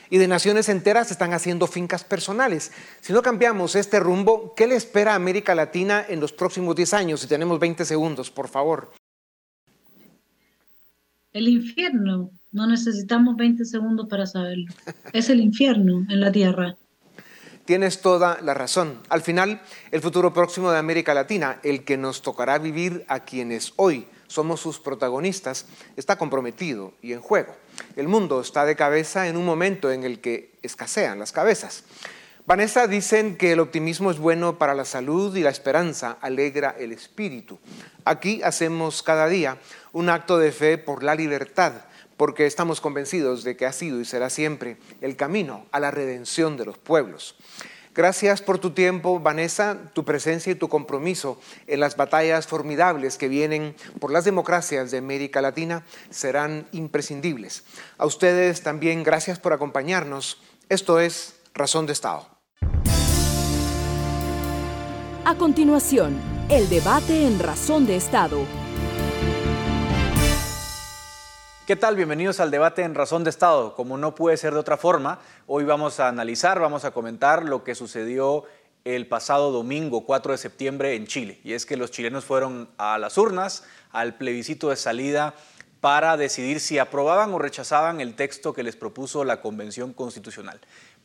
[0.09, 2.71] y de naciones enteras están haciendo fincas personales.
[3.01, 6.93] Si no cambiamos este rumbo, ¿qué le espera a América Latina en los próximos 10
[6.93, 7.21] años?
[7.21, 8.91] Si tenemos 20 segundos, por favor.
[11.33, 12.31] El infierno.
[12.51, 14.73] No necesitamos 20 segundos para saberlo.
[15.13, 16.77] Es el infierno en la tierra.
[17.65, 18.99] Tienes toda la razón.
[19.09, 23.73] Al final, el futuro próximo de América Latina, el que nos tocará vivir a quienes
[23.75, 25.65] hoy somos sus protagonistas,
[25.97, 27.55] está comprometido y en juego.
[27.95, 31.83] El mundo está de cabeza en un momento en el que escasean las cabezas.
[32.47, 36.93] Vanessa dicen que el optimismo es bueno para la salud y la esperanza alegra el
[36.93, 37.59] espíritu.
[38.05, 39.57] Aquí hacemos cada día
[39.91, 41.73] un acto de fe por la libertad,
[42.15, 46.55] porque estamos convencidos de que ha sido y será siempre el camino a la redención
[46.55, 47.35] de los pueblos.
[47.97, 53.27] Gracias por tu tiempo, Vanessa, tu presencia y tu compromiso en las batallas formidables que
[53.27, 57.63] vienen por las democracias de América Latina serán imprescindibles.
[57.97, 60.39] A ustedes también gracias por acompañarnos.
[60.69, 62.27] Esto es Razón de Estado.
[65.25, 68.45] A continuación, el debate en Razón de Estado
[71.67, 71.97] ¿Qué tal?
[71.97, 73.75] Bienvenidos al debate en Razón de Estado.
[73.75, 77.65] Como no puede ser de otra forma, hoy vamos a analizar, vamos a comentar lo
[77.65, 78.45] que sucedió
[78.85, 81.41] el pasado domingo 4 de septiembre en Chile.
[81.43, 85.33] Y es que los chilenos fueron a las urnas, al plebiscito de salida
[85.81, 90.61] para decidir si aprobaban o rechazaban el texto que les propuso la Convención Constitucional.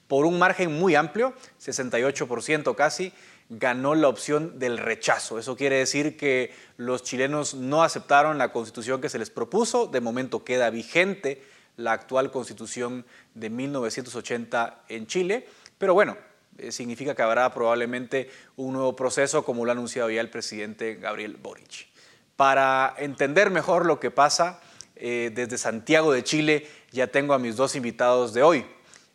[0.06, 3.12] Por un margen muy amplio, 68% casi,
[3.58, 5.38] ganó la opción del rechazo.
[5.38, 9.86] Eso quiere decir que los chilenos no aceptaron la constitución que se les propuso.
[9.86, 11.42] De momento queda vigente
[11.76, 15.46] la actual constitución de 1980 en Chile.
[15.76, 16.16] Pero bueno,
[16.58, 20.94] eh, significa que habrá probablemente un nuevo proceso como lo ha anunciado ya el presidente
[20.94, 21.88] Gabriel Boric.
[22.36, 24.60] Para entender mejor lo que pasa
[24.96, 28.64] eh, desde Santiago de Chile, ya tengo a mis dos invitados de hoy.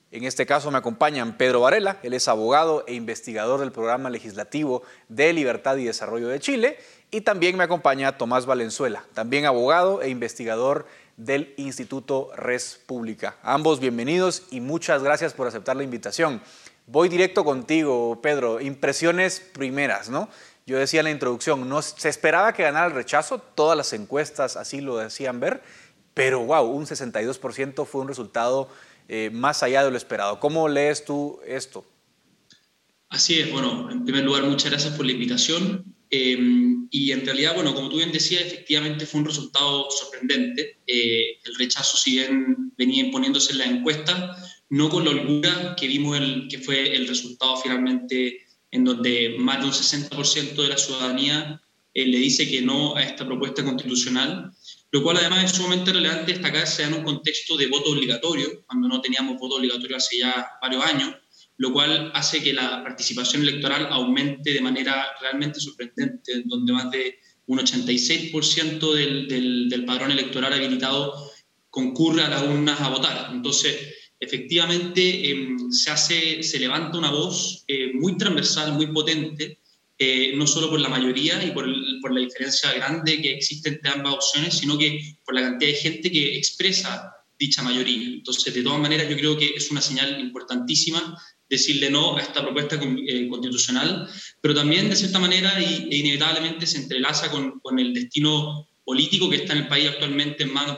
[0.09, 4.83] En este caso me acompañan Pedro Varela, él es abogado e investigador del Programa Legislativo
[5.09, 6.77] de Libertad y Desarrollo de Chile,
[7.11, 10.85] y también me acompaña Tomás Valenzuela, también abogado e investigador
[11.17, 13.35] del Instituto Res Pública.
[13.43, 16.41] Ambos bienvenidos y muchas gracias por aceptar la invitación.
[16.85, 18.61] Voy directo contigo, Pedro.
[18.61, 20.29] Impresiones primeras, ¿no?
[20.65, 24.55] Yo decía en la introducción, no, se esperaba que ganara el rechazo, todas las encuestas
[24.55, 25.61] así lo decían ver,
[26.13, 28.69] pero wow, un 62% fue un resultado
[29.07, 30.39] eh, más allá de lo esperado.
[30.39, 31.85] ¿Cómo lees tú esto?
[33.09, 35.95] Así es, bueno, en primer lugar, muchas gracias por la invitación.
[36.09, 36.37] Eh,
[36.89, 40.79] y en realidad, bueno, como tú bien decías, efectivamente fue un resultado sorprendente.
[40.87, 44.35] Eh, el rechazo, si bien venía imponiéndose en la encuesta,
[44.69, 49.59] no con la holgura que vimos el, que fue el resultado finalmente en donde más
[49.59, 51.61] de un 60% de la ciudadanía
[51.93, 54.51] le dice que no a esta propuesta constitucional
[54.91, 59.01] lo cual además es sumamente relevante destacarse en un contexto de voto obligatorio, cuando no
[59.01, 61.15] teníamos voto obligatorio hace ya varios años,
[61.57, 67.19] lo cual hace que la participación electoral aumente de manera realmente sorprendente, donde más de
[67.47, 71.31] un 86% del, del, del, padrón electoral habilitado
[71.69, 73.29] concurre a las urnas a votar.
[73.33, 73.75] Entonces,
[74.19, 79.61] efectivamente, em, se, hace, se levanta una voz eh, muy transversal, muy potente,
[79.99, 84.13] eh, no solo por la mayoría y por, la diferencia grande que existe entre ambas
[84.13, 88.07] opciones, sino que por la cantidad de gente que expresa dicha mayoría.
[88.15, 91.17] Entonces, de todas maneras, yo creo que es una señal importantísima
[91.49, 94.07] decirle no a esta propuesta eh, constitucional,
[94.41, 99.29] pero también de cierta manera y, e inevitablemente se entrelaza con, con, el destino político
[99.29, 100.77] que está en el país actualmente en manos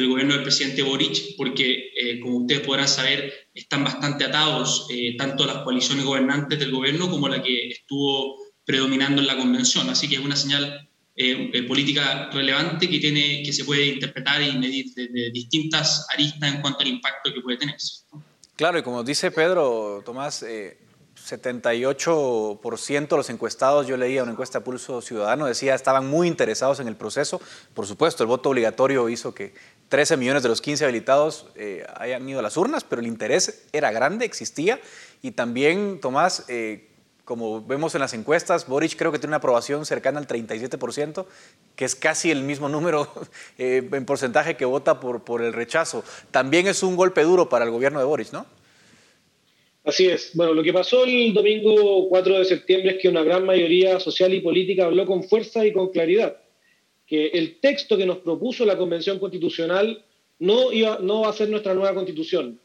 [0.00, 5.46] del gobierno del presidente Boric, porque, eh, como ustedes podrán saber, están bastante atados tanto
[5.46, 9.88] las coaliciones gobernantes del gobierno como la que estuvo predominando en la convención.
[9.88, 10.88] Así que es una señal
[11.20, 16.54] eh, eh, política relevante que, tiene, que se puede interpretar y medir de, distintas aristas
[16.54, 17.74] en cuanto al impacto que puede tener.
[18.54, 24.62] Claro, y como dice Pedro, Tomás, 78% eh, de los encuestados, yo leía una encuesta
[24.62, 27.40] Pulso Ciudadano, decía estaban muy interesados en el proceso.
[27.74, 29.54] Por supuesto, el voto obligatorio hizo que
[29.88, 31.46] 13 millones de los 15 habilitados
[31.96, 34.80] hayan ido a las urnas, pero el interés era grande, existía.
[35.22, 36.46] Y también, Tomás,
[37.28, 41.26] como vemos en las encuestas, Boric creo que tiene una aprobación cercana al 37%,
[41.76, 43.06] que es casi el mismo número
[43.58, 46.02] eh, en porcentaje que vota por, por el rechazo.
[46.30, 48.46] También es un golpe duro para el gobierno de Boric, ¿no?
[49.84, 50.30] Así es.
[50.32, 54.32] Bueno, lo que pasó el domingo 4 de septiembre es que una gran mayoría social
[54.32, 56.38] y política habló con fuerza y con claridad
[57.08, 60.04] que el texto que nos propuso la Convención Constitucional
[60.38, 62.60] no, iba, no va a ser nuestra nueva constitución.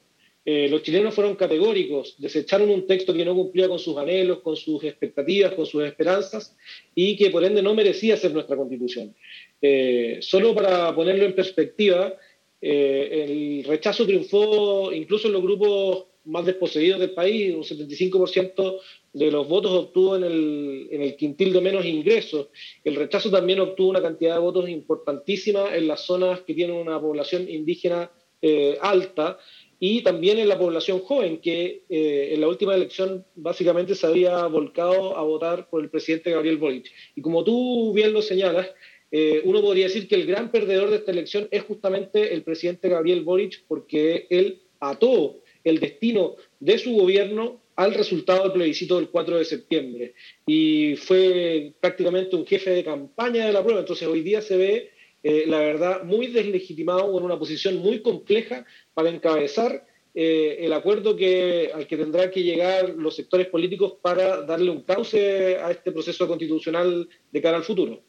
[0.45, 4.57] Eh, los chilenos fueron categóricos, desecharon un texto que no cumplía con sus anhelos, con
[4.57, 6.57] sus expectativas, con sus esperanzas
[6.93, 9.15] y que por ende no merecía ser nuestra constitución.
[9.61, 12.13] Eh, solo para ponerlo en perspectiva,
[12.61, 18.79] eh, el rechazo triunfó incluso en los grupos más desposeídos del país, un 75%
[19.13, 22.47] de los votos obtuvo en el, en el quintil de menos ingresos.
[22.83, 26.99] El rechazo también obtuvo una cantidad de votos importantísima en las zonas que tienen una
[26.99, 28.11] población indígena
[28.41, 29.37] eh, alta
[29.79, 34.45] y también en la población joven, que eh, en la última elección básicamente se había
[34.47, 36.91] volcado a votar por el presidente Gabriel Boric.
[37.15, 38.67] Y como tú bien lo señalas,
[39.11, 42.89] eh, uno podría decir que el gran perdedor de esta elección es justamente el presidente
[42.89, 49.09] Gabriel Boric, porque él ató el destino de su gobierno al resultado del plebiscito del
[49.09, 50.13] 4 de septiembre.
[50.45, 53.79] Y fue prácticamente un jefe de campaña de la prueba.
[53.79, 54.91] Entonces hoy día se ve,
[55.23, 61.15] eh, la verdad, muy deslegitimado en una posición muy compleja para encabezar eh, el acuerdo
[61.15, 65.91] que, al que tendrán que llegar los sectores políticos para darle un cauce a este
[65.91, 68.01] proceso constitucional de cara al futuro.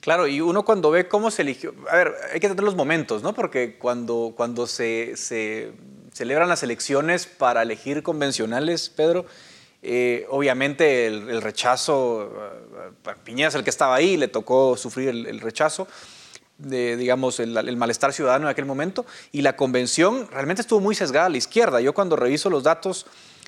[0.00, 3.22] Claro, y uno cuando ve cómo se eligió, a ver, hay que tener los momentos,
[3.22, 3.32] ¿no?
[3.32, 5.72] Porque cuando, cuando se, se
[6.12, 9.26] celebran las elecciones para elegir convencionales, Pedro,
[9.84, 12.30] eh, obviamente el, rechazo,
[13.04, 15.88] uh, Piñera es el que estaba ahí, le tocó sufrir el, rechazo,
[16.58, 21.26] de, digamos, el, malestar ciudadano en aquel momento, y la convención realmente estuvo muy sesgada
[21.26, 21.80] a la izquierda.
[21.80, 23.06] Yo cuando reviso los datos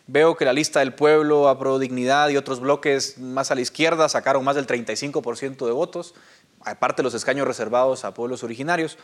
[0.09, 3.61] veo que la lista del pueblo, a Pro Dignidad y otros bloques más a la
[3.61, 6.15] izquierda sacaron más del 35% de votos,
[6.65, 8.99] aparte los escaños reservados a pueblos originarios.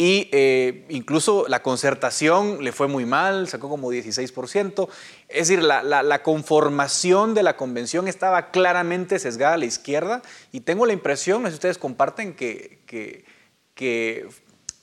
[0.00, 4.88] Y eh, incluso la concertación le fue muy mal, sacó como 16%.
[5.28, 10.22] Es decir, la, conformación de la convención estaba claramente sesgada a la izquierda
[10.52, 13.26] y tengo la impresión, no sé si ustedes comparten, que, que,
[13.74, 14.26] que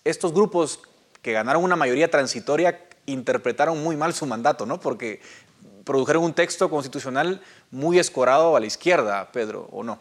[0.03, 0.81] estos grupos
[1.23, 4.79] que ganaron una mayoría transitoria interpretaron muy mal su mandato, ¿no?
[4.79, 5.19] Porque
[5.83, 7.41] produjeron un texto constitucional
[7.71, 9.97] muy escorado a la izquierda, Pedro, ¿o no?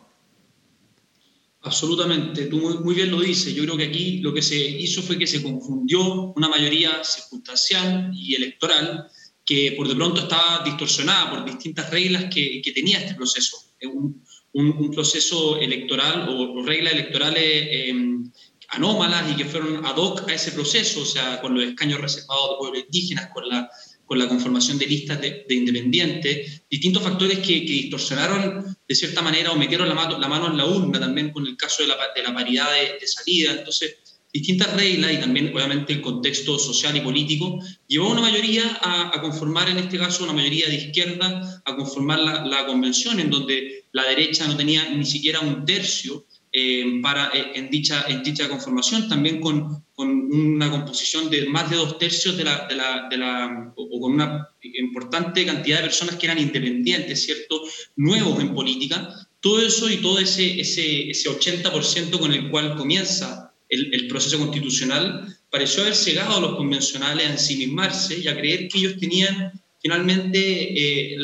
[1.62, 3.54] Absolutamente, tú muy, bien lo dices.
[3.54, 8.11] Yo creo que aquí lo que se hizo fue que se confundió una mayoría circunstancial
[8.14, 9.07] y electoral
[9.44, 13.57] que por de pronto estaba distorsionada por distintas reglas que, tenía este proceso.
[13.82, 18.30] Un, un, proceso electoral o, reglas electorales em,
[18.68, 22.50] anómalas y que fueron ad hoc a ese proceso, o sea, con los escaños reservados
[22.50, 23.68] de pueblos indígenas, con la
[24.07, 29.57] con la conformación de listas de, independientes, distintos factores que, distorsionaron de cierta manera o
[29.57, 32.34] metieron la, la mano en la urna también con el caso de la, de la
[32.34, 33.53] paridad de, salida.
[33.53, 33.97] Entonces,
[34.32, 37.59] distintas reglas y también obviamente el contexto social y político
[37.89, 42.20] llevó a una mayoría a, conformar, en este caso, una mayoría de izquierda, a conformar
[42.20, 46.26] la, la convención en donde la derecha no tenía ni siquiera un tercio
[47.03, 51.99] para, en, dicha, en dicha conformación, también con, con, una composición de más de dos
[51.99, 56.26] tercios de la, de la, de la, o con una importante cantidad de personas que
[56.26, 57.62] eran independientes, ¿cierto?
[57.97, 59.28] Nuevos en política.
[59.40, 64.38] Todo eso y todo ese, ese, ese 80% con el cual comienza el, el, proceso
[64.38, 69.53] constitucional pareció haber cegado a los convencionales a ensimismarse y a creer que ellos tenían
[69.87, 70.41] finalmente
[71.12, 71.16] eh,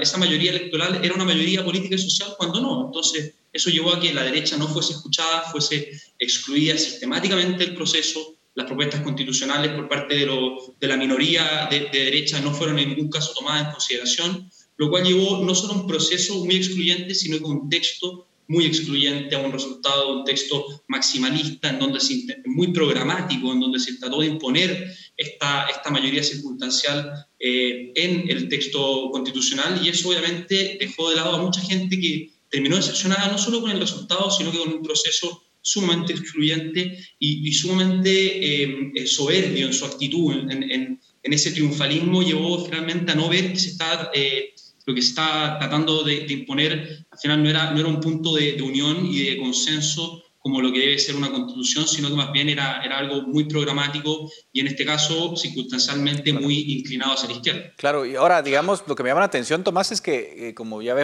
[0.00, 2.86] esa mayoría electoral era una mayoría política y social cuando no.
[2.86, 8.34] Entonces, eso llevó a que la derecha no fuese escuchada, fuese excluida sistemáticamente del proceso.
[8.54, 13.34] Las propuestas constitucionales por parte de, la minoría de, derecha no fueron en ningún caso
[13.34, 17.50] tomadas en consideración, lo cual llevó no solo a un proceso muy excluyente, sino a
[17.50, 23.52] un texto muy excluyente, a un resultado, un texto maximalista, en donde se, muy programático,
[23.52, 29.80] en donde se trató de imponer esta, esta mayoría circunstancial eh, en el texto constitucional,
[29.84, 33.70] y eso obviamente dejó de lado a mucha gente que terminó decepcionada no solo con
[33.70, 39.72] el resultado, sino que con un proceso sumamente excluyente y, sumamente eh, eh, soberbio en
[39.72, 44.54] su actitud, en, en, ese triunfalismo, llevó finalmente a no ver que se está, eh,
[44.86, 48.34] lo que se está tratando de, imponer, al final no era, no era un punto
[48.34, 52.14] de, de unión y de consenso como lo que debe ser una constitución, sino que
[52.14, 57.30] más bien era, era algo muy programático y en este caso circunstancialmente muy inclinado hacia
[57.30, 57.72] la izquierda.
[57.76, 60.82] Claro, y ahora digamos, lo que me llama la atención, Tomás, es que eh, como
[60.82, 60.94] ya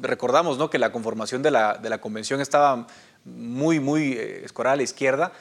[0.00, 0.70] recordamos, ¿no?
[0.70, 2.86] que la conformación de la, de la convención estaba
[3.24, 5.32] muy, muy eh, escorada a la izquierda,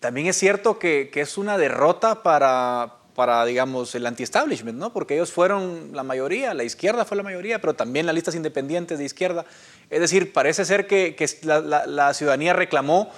[0.00, 4.94] también es cierto que, que es una derrota para, para, digamos, el anti-establishment, ¿no?
[4.94, 8.98] Porque ellos fueron la mayoría, la izquierda fue la mayoría, pero también las listas independientes
[8.98, 9.44] de izquierda.
[9.90, 13.12] Es decir, parece ser que, la, ciudadanía reclamó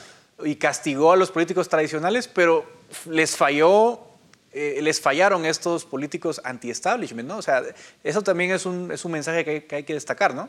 [0.44, 2.66] y castigó a los políticos tradicionales, pero
[3.08, 4.00] les falló
[4.52, 7.38] eh, les fallaron estos políticos anti-establishment, ¿no?
[7.38, 7.62] O sea,
[8.02, 10.48] eso también es un, es un mensaje que hay, que destacar, ¿no?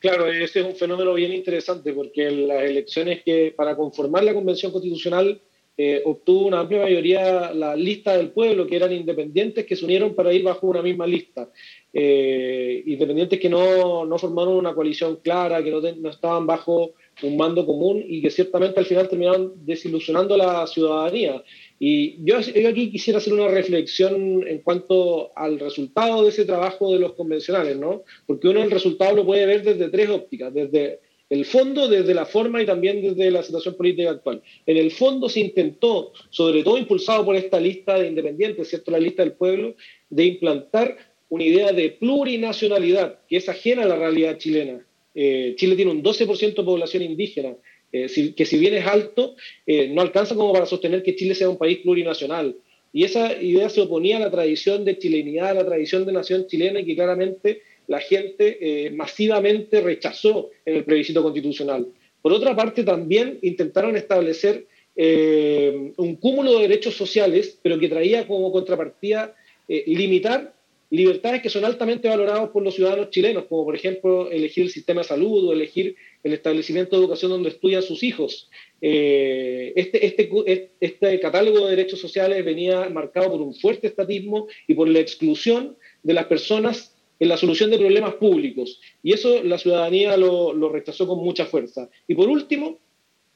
[0.00, 4.72] Claro, ese es un fenómeno bien interesante porque las elecciones que para conformar la Convención
[4.72, 5.40] Constitucional
[5.78, 10.14] eh, obtuvo una amplia mayoría la lista del pueblo, que eran independientes que se unieron
[10.14, 11.50] para ir bajo una misma lista.
[11.92, 17.36] Eh, independientes que no, no, formaron una coalición clara, que no, no, estaban bajo un
[17.36, 21.42] mando común y que ciertamente al final terminaron desilusionando a la ciudadanía.
[21.78, 27.00] Y yo, aquí quisiera hacer una reflexión en cuanto al resultado de ese trabajo de
[27.00, 28.02] los convencionales, ¿no?
[28.26, 32.24] Porque uno el resultado lo puede ver desde tres ópticas, desde el fondo, desde la
[32.24, 34.42] forma y también desde la situación política actual.
[34.64, 38.90] En el fondo se intentó, sobre todo impulsado por esta lista de independientes, ¿cierto?
[38.90, 39.74] La lista del pueblo,
[40.08, 40.96] de implantar
[41.28, 44.86] una idea de plurinacionalidad que es ajena a la realidad chilena.
[45.14, 47.56] Eh, Chile tiene un 12% de población indígena,
[47.90, 48.06] eh,
[48.36, 49.34] que si bien es alto,
[49.66, 52.56] eh, no alcanza como para sostener que Chile sea un país plurinacional.
[52.92, 56.46] Y esa idea se oponía a la tradición de chilenidad, a la tradición de nación
[56.46, 61.86] chilena y que claramente la gente eh, masivamente rechazó en el plebiscito constitucional.
[62.22, 64.66] Por otra parte, también intentaron establecer
[64.98, 69.36] un cúmulo de derechos sociales, pero que traía como contrapartida
[69.68, 70.54] limitar
[70.90, 75.02] libertades que son altamente valoradas por los ciudadanos chilenos, como por ejemplo elegir el sistema
[75.02, 78.48] de salud o elegir el establecimiento de educación donde estudian sus hijos.
[78.80, 84.74] Eh, este, este, este catálogo de derechos sociales venía marcado por un fuerte estatismo y
[84.74, 88.80] por la exclusión de las personas en la solución de problemas públicos.
[89.02, 91.88] Y eso la ciudadanía lo, lo rechazó con mucha fuerza.
[92.06, 92.78] Y por último,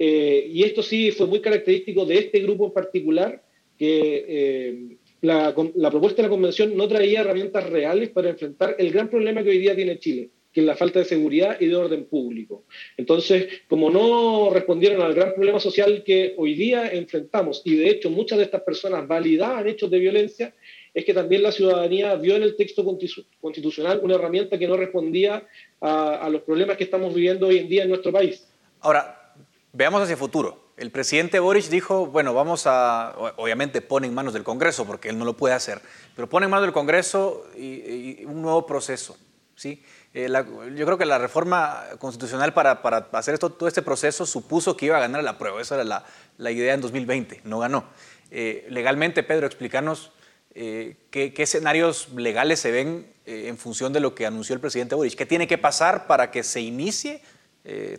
[0.03, 3.43] eh, y esto sí fue muy característico de este grupo en particular,
[3.79, 9.11] que eh, la, propuesta de la convención no traía herramientas reales para enfrentar el gran
[9.11, 12.07] problema que hoy día tiene Chile, que es la falta de seguridad y de orden
[12.07, 12.65] público.
[12.97, 18.09] Entonces, como no respondieron al gran problema social que hoy día enfrentamos, y de hecho
[18.09, 20.55] muchas de estas personas validaban hechos de violencia,
[20.95, 25.47] es que también la ciudadanía vio en el texto constitucional una herramienta que no respondía
[25.81, 28.47] a, los problemas que estamos viviendo hoy en día en nuestro país.
[28.81, 29.35] Ahora,
[29.73, 30.71] veamos hacia el futuro.
[30.77, 35.19] El presidente Boric dijo, bueno, vamos a, obviamente pone en manos del Congreso, porque él
[35.19, 35.81] no lo puede hacer,
[36.17, 39.17] pero pone en manos del Congreso un nuevo proceso.
[39.55, 39.83] ¿sí?
[40.15, 40.29] Eh,
[40.75, 44.87] yo creo que la reforma constitucional para, para, hacer esto, todo este proceso supuso que
[44.87, 46.05] iba a ganar la prueba, esa era la,
[46.39, 47.85] la idea en 2020, no ganó.
[48.31, 50.13] Eh, legalmente, Pedro, explícanos
[50.55, 54.95] eh, qué, qué, escenarios legales se ven en función de lo que anunció el presidente
[54.95, 55.15] Boric.
[55.15, 57.23] ¿Qué tiene que pasar para que se inicie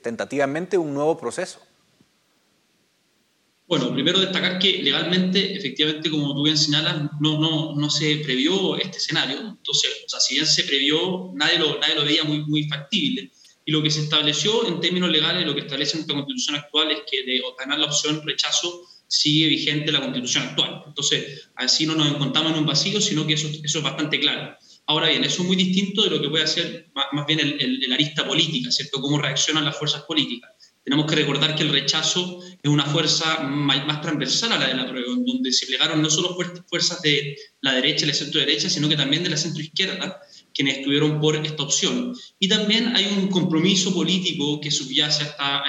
[0.01, 1.61] tentativamente un nuevo proceso?
[3.71, 8.75] Bueno, primero destacar que legalmente, efectivamente, como tú bien señalas, no, no, no se previó
[8.75, 9.39] este escenario.
[9.39, 13.31] Entonces, o sea, si bien se previó, nadie lo, nadie lo veía muy, muy factible.
[13.63, 17.03] Y lo que se estableció en términos legales, lo que establece nuestra constitución actual es
[17.09, 20.83] que de ganar la opción rechazo sigue vigente la constitución actual.
[20.87, 24.55] Entonces, así no nos encontramos en un vacío, sino que eso, eso es bastante claro.
[24.87, 27.83] Ahora bien, eso es muy distinto de lo que puede hacer más, bien el, el,
[27.83, 29.01] el arista política, ¿cierto?
[29.01, 30.51] Cómo reaccionan las fuerzas políticas
[30.83, 34.87] tenemos que recordar que el rechazo es una fuerza más, transversal a la de la
[34.87, 36.35] prueba, donde se plegaron no solo
[36.67, 40.19] fuerzas de la derecha y la centro-derecha, sino que también de la centro-izquierda,
[40.53, 42.13] quienes estuvieron por esta opción.
[42.39, 45.63] Y también hay un compromiso político que subyace hasta,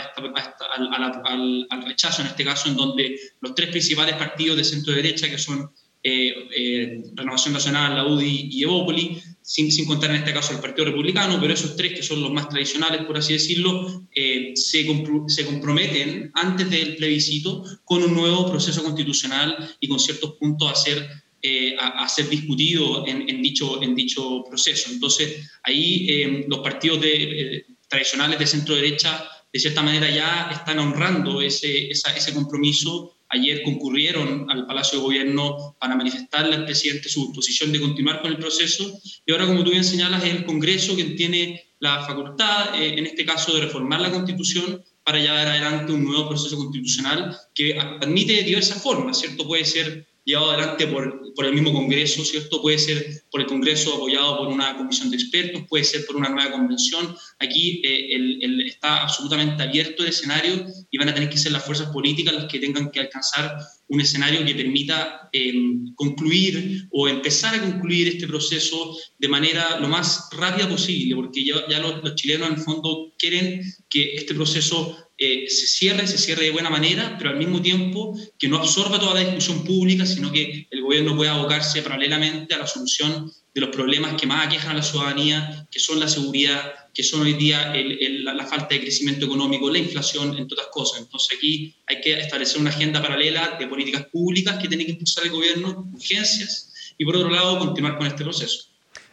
[0.75, 5.39] al, al, rechazo, en este caso, en donde los tres principales partidos de centro-derecha, que
[5.39, 5.71] son
[6.05, 10.59] eh, eh, Renovación Nacional, la UDI y Evópoli, sin, sin, contar en este caso el
[10.59, 14.85] Partido Republicano, pero esos tres que son los más tradicionales, por así decirlo, eh, se,
[15.29, 20.75] se, comprometen antes del plebiscito con un nuevo proceso constitucional y con ciertos puntos a
[20.75, 21.09] ser,
[21.43, 24.91] eh, a, ser discutido en, dicho, en dicho proceso.
[24.93, 30.79] Entonces, ahí eh, los partidos de, tradicionales de centro derecha, de cierta manera, ya están
[30.79, 37.27] honrando ese, ese compromiso ayer concurrieron al Palacio de Gobierno para manifestarle al presidente su
[37.27, 39.01] disposición de continuar con el proceso.
[39.25, 43.07] Y ahora, como tú bien señalas, es el Congreso quien tiene la facultad, eh, en
[43.07, 48.43] este caso, de reformar la Constitución para llevar adelante un nuevo proceso constitucional que admite
[48.45, 49.47] diversas formas, ¿cierto?
[49.47, 52.63] Puede ser llevado adelante por, por, el mismo Congreso, ¿cierto?
[52.63, 56.29] Puede ser por el Congreso apoyado por una comisión de expertos, puede ser por una
[56.29, 57.15] nueva convención.
[57.39, 61.65] Aquí eh, el, está absolutamente abierto el escenario y van a tener que ser las
[61.65, 63.57] fuerzas políticas las que tengan que alcanzar
[63.89, 69.89] un escenario que permita em, concluir o empezar a concluir este proceso de manera lo
[69.89, 73.61] más rápida posible, porque ya, ya los, los chilenos en el fondo quieren
[73.91, 78.19] que este proceso eh, se cierre, se cierre de buena manera, pero al mismo tiempo
[78.37, 82.59] que no absorba toda la discusión pública, sino que el gobierno pueda abocarse paralelamente a
[82.59, 86.73] la solución de los problemas que más aquejan a la ciudadanía, que son la seguridad,
[86.93, 91.03] que son hoy día la, falta de crecimiento económico, la inflación, entre otras cosas.
[91.03, 95.25] Entonces aquí hay que establecer una agenda paralela de políticas públicas que tiene que impulsar
[95.25, 98.65] el gobierno, urgencias, y por otro lado continuar con este proceso.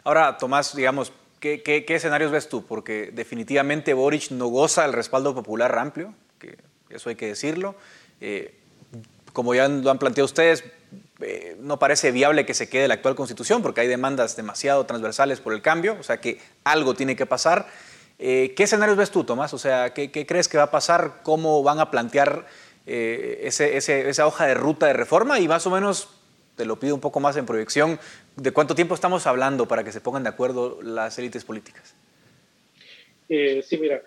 [0.03, 2.65] Ahora, Tomás, digamos, ¿qué, escenarios ves tú?
[2.65, 6.57] Porque definitivamente Boric no goza del respaldo popular amplio, que
[6.89, 7.75] eso hay que decirlo.
[8.21, 8.55] Eh,
[9.33, 10.63] como ya lo han planteado ustedes,
[11.21, 15.39] eh, no parece viable que se quede la actual constitución porque hay demandas demasiado transversales
[15.39, 17.67] por el cambio, o sea que algo tiene que pasar.
[18.17, 19.53] Eh, ¿Qué escenarios ves tú, Tomás?
[19.53, 21.21] O sea, ¿qué, crees que va a pasar?
[21.23, 22.47] ¿Cómo van a plantear
[22.85, 25.39] esa hoja de ruta de reforma?
[25.39, 26.09] Y más o menos,
[26.59, 27.97] te lo pido un poco más en proyección,
[28.35, 31.95] ¿de cuánto tiempo estamos hablando para que se pongan de acuerdo las élites políticas?
[33.29, 34.03] sí, mira,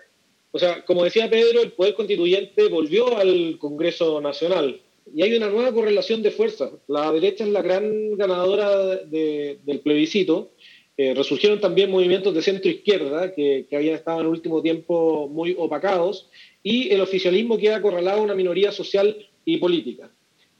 [0.51, 4.79] o sea, como decía Pedro, el Poder Constituyente volvió al Congreso Nacional
[5.15, 6.73] y hay una nueva correlación de fuerzas.
[6.87, 10.51] La derecha es la gran ganadora del plebiscito.
[10.95, 15.55] Eh, resurgieron también movimientos de centro izquierda que, habían estado en el último tiempo muy
[15.57, 16.29] opacados
[16.61, 20.11] y el oficialismo queda acorralado a una minoría social y política.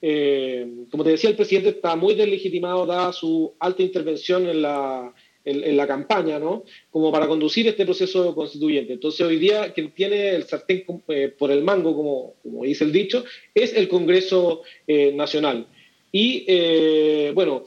[0.06, 5.14] Eh, como te decía, el presidente está muy deslegitimado dada su alta intervención en la,
[5.46, 6.64] en, la campaña, ¿no?
[6.90, 8.94] Como para conducir este proceso constituyente.
[8.94, 12.92] Entonces, hoy día quien tiene el sartén eh, por el mango, como, como, dice el
[12.92, 13.24] dicho,
[13.54, 15.68] es el Congreso eh, Nacional.
[16.12, 17.64] Y, eh, bueno,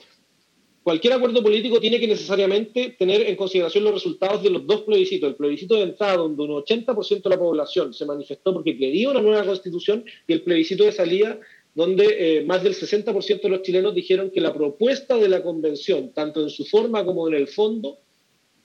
[0.83, 5.29] cualquier acuerdo político tiene que necesariamente tener en consideración los resultados de los dos plebiscitos.
[5.29, 9.21] El plebiscito de entrada, donde un 80% de la población se manifestó porque quería una
[9.21, 11.41] nueva constitución, y el plebiscito de salida,
[11.77, 16.11] donde eh, más del 60% de los chilenos dijeron que la propuesta de la convención,
[16.11, 17.99] tanto en su forma como en el fondo,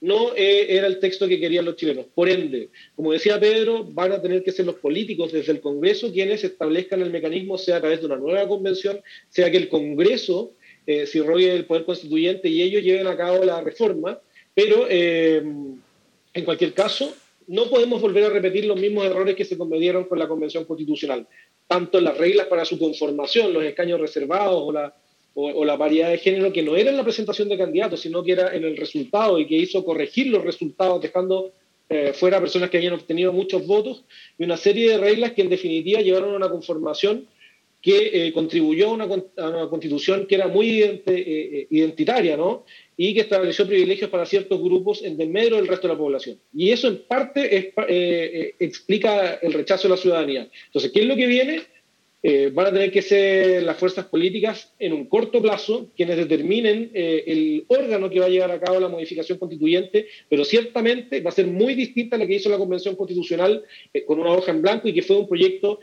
[0.00, 2.06] no eh, era el texto que querían los chilenos.
[2.14, 6.10] Por ende, como decía Pedro, van a tener que ser los políticos desde el Congreso
[6.10, 8.98] quienes establezcan el mecanismo, sea a través de una nueva convención,
[9.28, 10.54] sea que el Congreso
[10.86, 14.18] eh, rogue el Poder Constituyente y ellos lleven a cabo la reforma,
[14.54, 17.14] pero en cualquier caso,
[17.46, 21.26] no podemos volver a repetir los mismos errores que se cometieron con la Convención Constitucional
[21.66, 24.94] tanto las reglas para su conformación, los escaños reservados o la,
[25.34, 28.32] o, la variedad de género, que no era en la presentación de candidatos, sino que
[28.32, 31.52] era en el resultado y que hizo corregir los resultados, dejando
[31.88, 34.04] eh, fuera personas que habían obtenido muchos votos,
[34.38, 37.26] y una serie de reglas que en definitiva llevaron a una conformación
[37.80, 39.08] que eh, contribuyó a una,
[39.68, 42.64] constitución que era muy eh, identitaria, ¿no?
[43.04, 46.38] Y que estableció privilegios para ciertos grupos en medio del resto de la población.
[46.54, 50.48] Y eso en parte eh, eh, explica el rechazo de la ciudadanía.
[50.66, 51.62] Entonces, ¿qué es lo que viene?
[52.22, 56.92] Eh, van a tener que ser las fuerzas políticas en un corto plazo quienes determinen
[56.94, 61.34] el órgano que va a llevar a cabo la modificación constituyente, pero ciertamente va a
[61.34, 63.64] ser muy distinta a la que hizo la Convención Constitucional
[64.06, 65.80] con una hoja en blanco y que fue un proyecto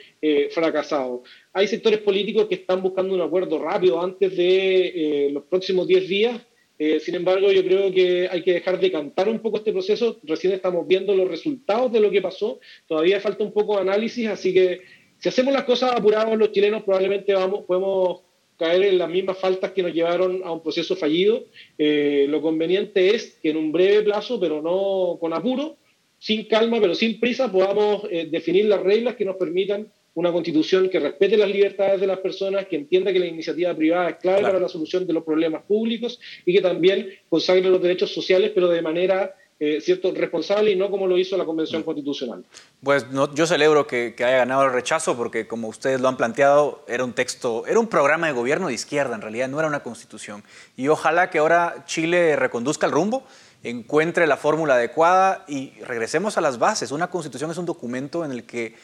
[0.52, 1.24] fracasado.
[1.52, 6.42] Hay sectores políticos que están buscando un acuerdo rápido antes de los próximos 10 días
[6.82, 10.18] eh, sin embargo, yo creo que hay que dejar de cantar un poco este proceso.
[10.24, 12.62] Recién estamos viendo los resultados de lo que pasó.
[12.88, 14.80] Todavía falta un poco de análisis, así que
[15.18, 18.22] si hacemos las cosas apuradas los chilenos, probablemente vamos, podemos
[18.58, 21.44] caer en las mismas faltas que nos llevaron a un proceso fallido.
[21.78, 25.76] Eh, lo conveniente es que en un breve plazo, pero no con apuro,
[26.18, 30.90] sin calma, pero sin prisa, podamos eh, definir las reglas que nos permitan una constitución
[30.90, 34.42] que respete las libertades de las personas, que entienda que la iniciativa privada es clave
[34.42, 38.68] para la solución de los problemas públicos y que también consagre los derechos sociales, pero
[38.70, 41.86] de manera eh, cierto, responsable y no como lo hizo la Convención mm.
[41.86, 42.46] Constitucional.
[42.82, 43.06] Pues
[43.36, 47.12] yo celebro que, haya ganado el rechazo porque como ustedes lo han planteado, era un
[47.12, 50.46] texto, era un programa de gobierno de izquierda, en realidad no era una constitución.
[50.78, 53.26] Y ojalá que ahora Chile reconduzca el rumbo,
[53.62, 56.94] encuentre la fórmula adecuada y regresemos a las bases.
[56.94, 58.76] Una constitución es un documento en el que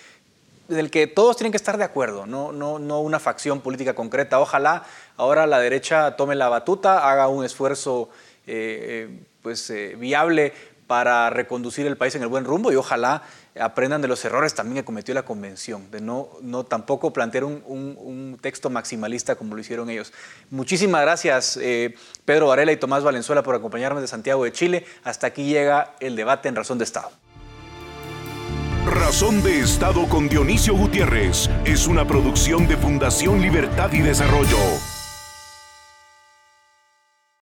[0.67, 4.39] del que todos tienen que estar de acuerdo, no, una facción política concreta.
[4.39, 4.83] Ojalá
[5.17, 8.09] ahora la derecha tome la batuta, haga un esfuerzo
[8.47, 10.53] eh, eh, pues, eh, viable
[10.87, 13.23] para reconducir el país en el buen rumbo y ojalá
[13.59, 16.29] aprendan de los errores también que cometió la convención, de no,
[16.67, 20.13] tampoco plantear un, un, texto maximalista como lo hicieron ellos.
[20.51, 21.57] Muchísimas gracias
[22.25, 24.85] Pedro Varela y Tomás Valenzuela por acompañarme de Santiago de Chile.
[25.03, 27.09] Hasta aquí llega el debate en Razón de Estado.
[28.85, 34.57] Razón de Estado con Dionisio Gutiérrez es una producción de Fundación Libertad y Desarrollo.